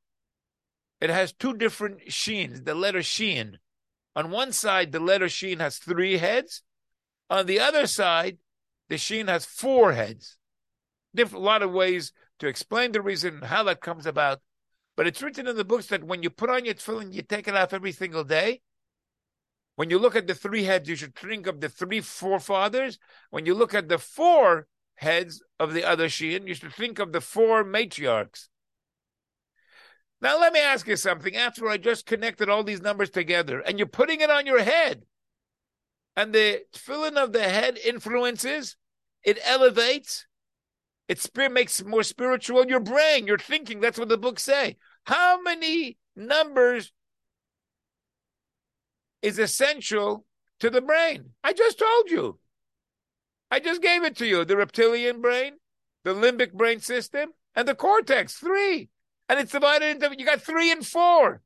it 1.00 1.10
has 1.10 1.32
two 1.32 1.56
different 1.56 2.12
sheens, 2.12 2.64
the 2.64 2.76
letter 2.76 3.02
sheen. 3.02 3.60
On 4.16 4.32
one 4.32 4.52
side, 4.52 4.92
the 4.92 5.00
letter 5.00 5.30
sheen 5.30 5.60
has 5.60 5.78
three 5.78 6.18
heads. 6.18 6.64
On 7.30 7.46
the 7.46 7.60
other 7.60 7.88
side, 7.88 8.40
the 8.90 8.98
sheen 8.98 9.28
has 9.28 9.46
four 9.46 9.94
heads. 9.94 10.38
Different, 11.16 11.44
a 11.44 11.46
lot 11.46 11.62
of 11.62 11.72
ways 11.72 12.12
to 12.40 12.48
explain 12.48 12.92
the 12.92 13.02
reason 13.02 13.42
how 13.42 13.64
that 13.64 13.82
comes 13.82 14.06
about. 14.06 14.42
But 14.96 15.08
it's 15.08 15.22
written 15.22 15.48
in 15.48 15.56
the 15.56 15.66
books 15.66 15.88
that 15.88 16.04
when 16.04 16.24
you 16.24 16.30
put 16.30 16.50
on 16.50 16.66
your 16.66 16.74
tefillin, 16.74 17.14
you 17.14 17.22
take 17.22 17.48
it 17.48 17.56
off 17.56 17.74
every 17.74 17.92
single 17.92 18.24
day. 18.24 18.62
When 19.76 19.92
you 19.92 20.00
look 20.00 20.16
at 20.16 20.26
the 20.26 20.34
three 20.34 20.64
heads, 20.64 20.90
you 20.90 20.96
should 20.96 21.16
think 21.16 21.46
of 21.46 21.62
the 21.62 21.70
three 21.70 22.02
forefathers. 22.02 22.98
When 23.30 23.46
you 23.46 23.54
look 23.54 23.76
at 23.76 23.90
the 23.90 24.00
four 24.00 24.68
heads 24.96 25.44
of 25.60 25.74
the 25.74 25.84
other 25.84 26.10
sheen, 26.10 26.48
you 26.48 26.56
should 26.56 26.74
think 26.74 26.98
of 26.98 27.12
the 27.12 27.22
four 27.22 27.64
matriarchs. 27.64 28.48
Now, 30.20 30.40
let 30.40 30.52
me 30.52 30.60
ask 30.60 30.88
you 30.88 30.96
something. 30.96 31.36
After 31.36 31.70
I 31.70 31.78
just 31.78 32.08
connected 32.08 32.50
all 32.50 32.64
these 32.64 32.82
numbers 32.82 33.12
together 33.12 33.60
and 33.60 33.78
you're 33.78 33.88
putting 33.88 34.22
it 34.22 34.32
on 34.32 34.48
your 34.48 34.64
head, 34.64 35.04
and 36.16 36.34
the 36.34 36.62
tefillin 36.74 37.16
of 37.16 37.32
the 37.32 37.44
head 37.44 37.78
influences, 37.78 38.76
it 39.24 39.38
elevates, 39.44 40.26
it 41.08 41.20
spirit 41.22 41.52
makes 41.52 41.84
more 41.84 42.04
spiritual 42.04 42.68
your 42.68 42.80
brain, 42.80 43.28
your 43.28 43.38
thinking. 43.38 43.80
That's 43.80 44.00
what 44.00 44.10
the 44.10 44.18
books 44.18 44.44
say. 44.44 44.78
How 45.06 45.42
many 45.42 45.98
numbers 46.16 46.92
is 49.22 49.40
essential 49.40 50.26
to 50.60 50.70
the 50.70 50.82
brain? 50.82 51.32
I 51.44 51.54
just 51.54 51.80
told 51.80 52.10
you. 52.10 52.40
I 53.50 53.60
just 53.60 53.82
gave 53.82 54.04
it 54.04 54.18
to 54.18 54.28
you. 54.28 54.44
The 54.44 54.58
reptilian 54.58 55.22
brain, 55.22 55.54
the 56.04 56.14
limbic 56.14 56.52
brain 56.54 56.82
system, 56.82 57.32
and 57.56 57.68
the 57.68 57.76
cortex. 57.76 58.34
Three 58.34 58.90
and 59.30 59.40
it's 59.40 59.52
divided 59.52 60.04
into 60.04 60.16
you 60.18 60.26
got 60.26 60.42
three 60.42 60.72
and 60.72 60.86
four. 60.86 61.42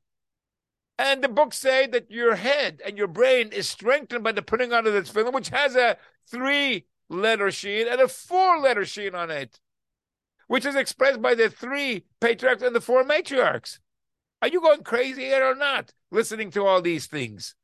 And 0.98 1.22
the 1.22 1.28
books 1.28 1.58
say 1.58 1.86
that 1.88 2.10
your 2.10 2.36
head 2.36 2.80
and 2.84 2.96
your 2.96 3.08
brain 3.08 3.48
is 3.48 3.68
strengthened 3.68 4.22
by 4.22 4.32
the 4.32 4.42
putting 4.42 4.72
on 4.72 4.86
of 4.86 4.92
this 4.92 5.08
film, 5.08 5.34
which 5.34 5.48
has 5.48 5.74
a 5.74 5.96
three 6.30 6.86
letter 7.12 7.50
sheet 7.50 7.86
and 7.86 8.00
a 8.00 8.08
four 8.08 8.58
letter 8.58 8.84
sheet 8.84 9.14
on 9.14 9.30
it, 9.30 9.60
which 10.48 10.64
is 10.64 10.74
expressed 10.74 11.22
by 11.22 11.34
the 11.34 11.50
three 11.50 12.04
patriarchs 12.20 12.62
and 12.62 12.74
the 12.74 12.80
four 12.80 13.04
matriarchs. 13.04 13.78
Are 14.40 14.48
you 14.48 14.60
going 14.60 14.82
crazy 14.82 15.22
here 15.22 15.44
or 15.44 15.54
not, 15.54 15.92
listening 16.10 16.50
to 16.52 16.66
all 16.66 16.82
these 16.82 17.06
things? 17.06 17.54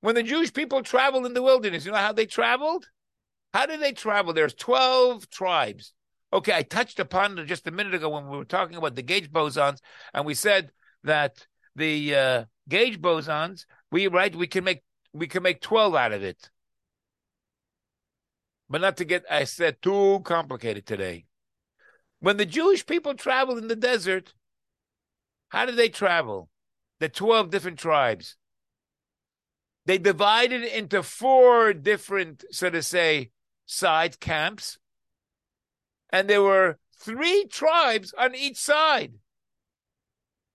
When 0.00 0.14
the 0.14 0.22
Jewish 0.22 0.52
people 0.52 0.82
traveled 0.82 1.26
in 1.26 1.34
the 1.34 1.42
wilderness, 1.42 1.84
you 1.84 1.92
know 1.92 1.98
how 1.98 2.12
they 2.12 2.26
traveled? 2.26 2.88
How 3.52 3.66
did 3.66 3.80
they 3.80 3.92
travel? 3.92 4.32
There's 4.32 4.54
12 4.54 5.28
tribes. 5.30 5.92
Okay, 6.32 6.52
I 6.52 6.62
touched 6.62 6.98
upon 6.98 7.38
it 7.38 7.46
just 7.46 7.66
a 7.66 7.70
minute 7.70 7.94
ago 7.94 8.08
when 8.08 8.28
we 8.28 8.36
were 8.36 8.44
talking 8.44 8.76
about 8.76 8.96
the 8.96 9.02
gauge 9.02 9.30
bosons, 9.30 9.78
and 10.12 10.26
we 10.26 10.34
said 10.34 10.72
that 11.04 11.46
the 11.76 12.14
uh, 12.14 12.44
gauge 12.68 13.00
bosons, 13.00 13.66
we 13.92 14.08
right, 14.08 14.34
we 14.34 14.46
can 14.46 14.64
make 14.64 14.82
we 15.12 15.28
can 15.28 15.44
make 15.44 15.60
12 15.60 15.94
out 15.94 16.12
of 16.12 16.24
it. 16.24 16.50
But 18.68 18.80
not 18.80 18.96
to 18.96 19.04
get, 19.04 19.24
I 19.30 19.44
said, 19.44 19.82
too 19.82 20.20
complicated 20.24 20.86
today. 20.86 21.26
When 22.20 22.38
the 22.38 22.46
Jewish 22.46 22.86
people 22.86 23.14
traveled 23.14 23.58
in 23.58 23.68
the 23.68 23.76
desert, 23.76 24.32
how 25.48 25.66
did 25.66 25.76
they 25.76 25.88
travel? 25.88 26.48
The 27.00 27.08
12 27.08 27.50
different 27.50 27.78
tribes. 27.78 28.36
They 29.86 29.98
divided 29.98 30.62
into 30.62 31.02
four 31.02 31.74
different, 31.74 32.44
so 32.50 32.70
to 32.70 32.82
say, 32.82 33.30
side 33.66 34.18
camps. 34.20 34.78
And 36.10 36.28
there 36.28 36.42
were 36.42 36.78
three 36.98 37.46
tribes 37.46 38.14
on 38.16 38.34
each 38.34 38.56
side. 38.56 39.14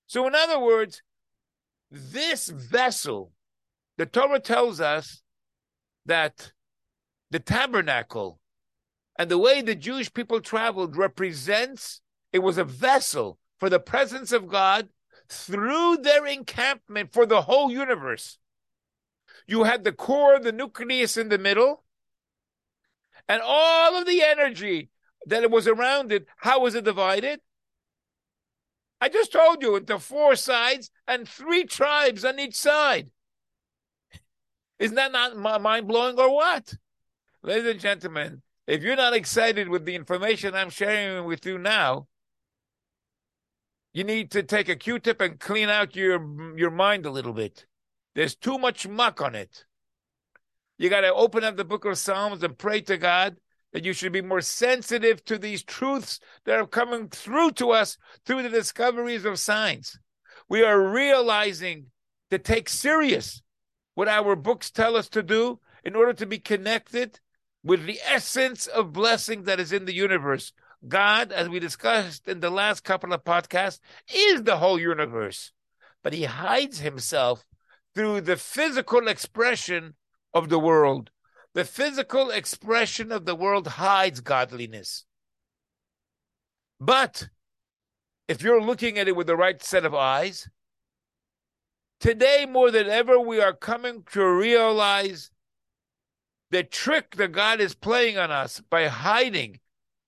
So, 0.08 0.26
in 0.26 0.34
other 0.34 0.60
words, 0.60 1.04
this 1.92 2.50
vessel, 2.50 3.32
the 3.98 4.08
Torah 4.08 4.40
tells 4.40 4.82
us 4.82 5.22
that 6.06 6.54
the 7.32 7.40
tabernacle 7.40 8.40
and 9.18 9.30
the 9.30 9.38
way 9.38 9.62
the 9.62 9.76
Jewish 9.76 10.14
people 10.14 10.42
traveled 10.42 10.96
represents 10.96 12.02
it 12.32 12.40
was 12.40 12.58
a 12.58 12.64
vessel 12.64 13.38
for 13.60 13.70
the 13.70 13.80
presence 13.80 14.32
of 14.32 14.48
God 14.48 14.90
through 15.28 15.98
their 15.98 16.26
encampment 16.26 17.14
for 17.14 17.26
the 17.26 17.44
whole 17.44 17.72
universe. 17.72 18.38
You 19.48 19.64
had 19.64 19.84
the 19.84 19.92
core, 19.92 20.40
the 20.40 20.52
nucleus 20.52 21.18
in 21.18 21.30
the 21.30 21.38
middle, 21.38 21.84
and 23.28 23.42
all 23.44 23.96
of 23.96 24.06
the 24.06 24.24
energy 24.24 24.90
that 25.26 25.52
was 25.52 25.68
around 25.68 26.12
it. 26.12 26.26
How 26.38 26.62
was 26.62 26.76
it 26.76 26.84
divided? 26.84 27.42
I 29.02 29.10
just 29.10 29.32
told 29.32 29.62
you 29.62 29.76
into 29.76 30.00
four 30.00 30.36
sides 30.36 30.92
and 31.08 31.28
three 31.28 31.66
tribes 31.66 32.26
on 32.26 32.40
each 32.40 32.56
side. 32.56 33.12
Isn't 34.78 34.96
that 34.96 35.12
not 35.12 35.62
mind 35.62 35.88
blowing 35.88 36.20
or 36.20 36.34
what? 36.34 36.74
Ladies 37.42 37.72
and 37.72 37.80
gentlemen, 37.80 38.42
if 38.68 38.84
you're 38.84 38.98
not 38.98 39.14
excited 39.14 39.70
with 39.70 39.86
the 39.86 39.96
information 39.96 40.54
I'm 40.54 40.70
sharing 40.70 41.24
with 41.24 41.46
you 41.46 41.58
now, 41.58 42.08
you 43.94 44.04
need 44.04 44.32
to 44.32 44.44
take 44.44 44.68
a 44.68 44.76
Q-tip 44.76 45.22
and 45.22 45.40
clean 45.40 45.70
out 45.70 45.96
your 45.96 46.58
your 46.58 46.70
mind 46.70 47.06
a 47.06 47.12
little 47.12 47.32
bit. 47.32 47.66
There's 48.14 48.36
too 48.36 48.58
much 48.58 48.90
muck 48.90 49.22
on 49.22 49.36
it. 49.36 49.64
You 50.78 50.90
got 50.90 51.02
to 51.02 51.14
open 51.14 51.46
up 51.46 51.56
the 51.56 51.64
book 51.64 51.86
of 51.86 51.98
Psalms 51.98 52.44
and 52.44 52.58
pray 52.58 52.82
to 52.82 52.98
God 52.98 53.38
that 53.72 53.86
you 53.86 53.94
should 53.94 54.12
be 54.12 54.22
more 54.22 54.42
sensitive 54.42 55.24
to 55.26 55.38
these 55.38 55.64
truths 55.64 56.20
that 56.44 56.60
are 56.60 56.68
coming 56.68 57.08
through 57.08 57.52
to 57.52 57.72
us 57.72 57.98
through 58.26 58.44
the 58.44 58.50
discoveries 58.50 59.24
of 59.24 59.40
science. 59.40 59.98
We 60.50 60.62
are 60.64 60.92
realizing 60.92 61.86
to 62.32 62.38
take 62.38 62.68
serious 62.68 63.42
what 63.96 64.10
our 64.10 64.36
books 64.36 64.72
tell 64.72 64.98
us 64.98 65.08
to 65.10 65.24
do 65.24 65.62
in 65.86 65.96
order 65.96 66.14
to 66.14 66.26
be 66.26 66.40
connected 66.40 67.22
with 67.64 67.86
the 67.86 68.00
essence 68.06 68.68
of 68.68 68.94
blessing 68.94 69.44
that 69.44 69.60
is 69.60 69.72
in 69.72 69.86
the 69.86 69.94
universe. 69.94 70.54
God, 70.88 71.32
as 71.32 71.50
we 71.50 71.60
discussed 71.60 72.28
in 72.28 72.40
the 72.40 72.50
last 72.50 72.84
couple 72.84 73.12
of 73.14 73.24
podcasts, 73.24 73.80
is 74.14 74.44
the 74.44 74.58
whole 74.58 74.80
universe, 74.80 75.52
but 76.04 76.14
he 76.14 76.24
hides 76.24 76.80
himself 76.80 77.46
through 77.94 78.22
the 78.22 78.38
physical 78.38 79.08
expression 79.08 79.96
of 80.34 80.50
the 80.50 80.60
world. 80.60 81.10
The 81.54 81.66
physical 81.66 82.30
expression 82.30 83.12
of 83.12 83.26
the 83.26 83.36
world 83.36 83.68
hides 83.68 84.22
godliness. 84.22 85.06
But 86.80 87.28
if 88.28 88.42
you're 88.42 88.62
looking 88.62 88.98
at 88.98 89.08
it 89.08 89.16
with 89.16 89.28
the 89.28 89.36
right 89.36 89.62
set 89.62 89.86
of 89.86 89.94
eyes, 89.94 90.48
today 92.00 92.46
more 92.48 92.72
than 92.72 92.88
ever, 92.88 93.20
we 93.20 93.42
are 93.42 93.54
coming 93.54 94.04
to 94.14 94.24
realize 94.24 95.32
the 96.52 96.64
trick 96.64 97.16
that 97.16 97.32
God 97.32 97.60
is 97.60 97.76
playing 97.76 98.18
on 98.18 98.32
us 98.32 98.62
by 98.70 98.88
hiding 98.88 99.60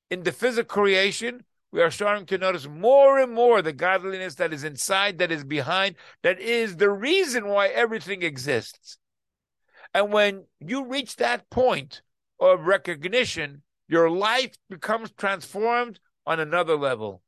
in 0.09 0.23
the 0.23 0.31
physical 0.31 0.83
creation, 0.83 1.43
we 1.71 1.81
are 1.81 1.91
starting 1.91 2.25
to 2.27 2.37
notice 2.37 2.67
more 2.67 3.19
and 3.19 3.33
more 3.33 3.61
the 3.61 3.71
godliness 3.71 4.35
that 4.35 4.51
is 4.51 4.63
inside, 4.63 5.19
that 5.19 5.31
is 5.31 5.43
behind, 5.43 5.95
that 6.23 6.39
is 6.39 6.77
the 6.77 6.89
reason 6.89 7.47
why 7.47 7.67
everything 7.67 8.23
exists. 8.23 8.97
And 9.93 10.11
when 10.11 10.45
you 10.59 10.85
reach 10.85 11.15
that 11.17 11.49
point 11.49 12.01
of 12.39 12.65
recognition, 12.65 13.61
your 13.87 14.09
life 14.09 14.55
becomes 14.69 15.11
transformed 15.11 15.99
on 16.25 16.39
another 16.39 16.75
level. 16.75 17.21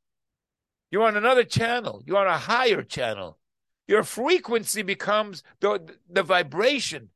You're 0.90 1.06
on 1.06 1.16
another 1.16 1.44
channel, 1.44 2.02
you're 2.06 2.18
on 2.18 2.26
a 2.26 2.38
higher 2.38 2.82
channel. 2.82 3.38
Your 3.86 4.02
frequency 4.02 4.82
becomes 4.82 5.42
the, 5.60 5.94
the 6.08 6.22
vibration 6.22 7.10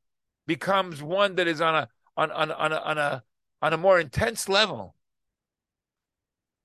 becomes 0.49 1.03
one 1.03 1.35
that 1.35 1.47
is 1.47 1.61
on 1.61 1.75
a 1.75 1.87
on 2.17 2.31
on 2.31 2.51
on 2.51 2.71
a, 2.71 2.77
on 2.77 2.97
a 2.97 3.23
on 3.61 3.71
a 3.71 3.77
more 3.77 3.99
intense 3.99 4.49
level. 4.49 4.95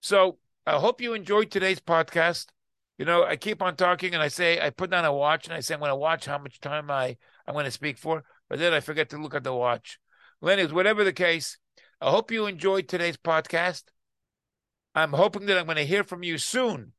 So 0.01 0.39
I 0.67 0.79
hope 0.79 1.03
you 1.03 1.13
enjoyed 1.13 1.51
today's 1.51 1.81
podcast. 1.81 2.47
You 2.97 3.05
know, 3.05 3.25
I 3.25 3.37
keep 3.37 3.61
on 3.61 3.77
talking 3.77 4.15
and 4.15 4.23
I 4.23 4.29
say 4.29 4.59
I 4.59 4.71
put 4.71 4.91
down 4.91 5.05
a 5.05 5.13
watch 5.13 5.47
and 5.47 5.55
I 5.55 5.61
say 5.61 5.75
I'm 5.75 5.81
going 5.81 5.91
to 5.91 5.97
watch 5.97 6.25
how 6.25 6.39
much 6.39 6.61
time 6.61 6.91
I 6.91 7.19
I'm 7.47 7.53
going 7.53 7.67
to 7.67 7.71
speak 7.71 7.99
for, 7.99 8.25
but 8.49 8.59
then 8.59 8.73
I 8.73 8.81
forget 8.81 9.11
to 9.11 9.19
look 9.19 9.35
at 9.35 9.45
the 9.45 9.53
watch. 9.53 9.99
Well, 10.41 10.53
anyways, 10.53 10.73
whatever 10.73 11.05
the 11.05 11.13
case, 11.13 11.59
I 12.01 12.11
hope 12.11 12.31
you 12.31 12.47
enjoyed 12.47 12.89
today's 12.89 13.19
podcast. 13.19 13.85
I'm 14.95 15.13
hoping 15.13 15.45
that 15.47 15.59
I'm 15.59 15.67
going 15.67 15.77
to 15.77 15.85
hear 15.85 16.05
from 16.05 16.23
you 16.23 16.39
soon 16.39 16.93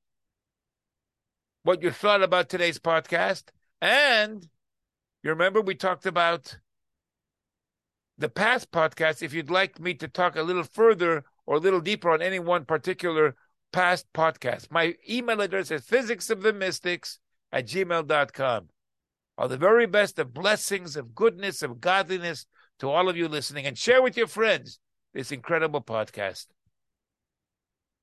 what 1.64 1.82
you 1.82 1.90
thought 1.90 2.22
about 2.22 2.48
today's 2.48 2.78
podcast. 2.78 3.46
And 3.82 4.48
you 5.24 5.32
remember 5.32 5.62
we 5.62 5.74
talked 5.74 6.06
about 6.06 6.60
the 8.18 8.30
past 8.30 8.72
podcast 8.72 9.22
if 9.22 9.34
you'd 9.34 9.50
like 9.50 9.80
me 9.80 9.94
to 9.96 10.08
talk 10.08 10.36
a 10.36 10.44
little 10.44 10.64
further 10.64 11.24
or 11.46 11.58
a 11.58 11.60
little 11.60 11.82
deeper 11.82 12.12
on 12.12 12.22
any 12.22 12.40
one 12.40 12.66
particular 12.66 13.36
past 13.74 14.06
podcast. 14.14 14.72
My 14.72 14.96
email 15.10 15.42
address 15.42 15.72
is 15.72 15.82
physicsofthemystics 15.82 17.18
at 17.52 17.68
gmail.com. 17.68 18.70
All 19.38 19.48
the 19.50 19.58
very 19.58 19.86
best 19.86 20.18
of 20.18 20.34
blessings, 20.34 20.96
of 20.96 21.14
goodness, 21.14 21.62
of 21.62 21.82
godliness 21.82 22.46
to 22.80 22.90
all 22.90 23.10
of 23.10 23.18
you 23.18 23.28
listening, 23.28 23.66
and 23.66 23.78
share 23.78 24.02
with 24.02 24.16
your 24.16 24.28
friends 24.28 24.80
this 25.14 25.32
incredible 25.32 25.82
podcast. 25.82 26.48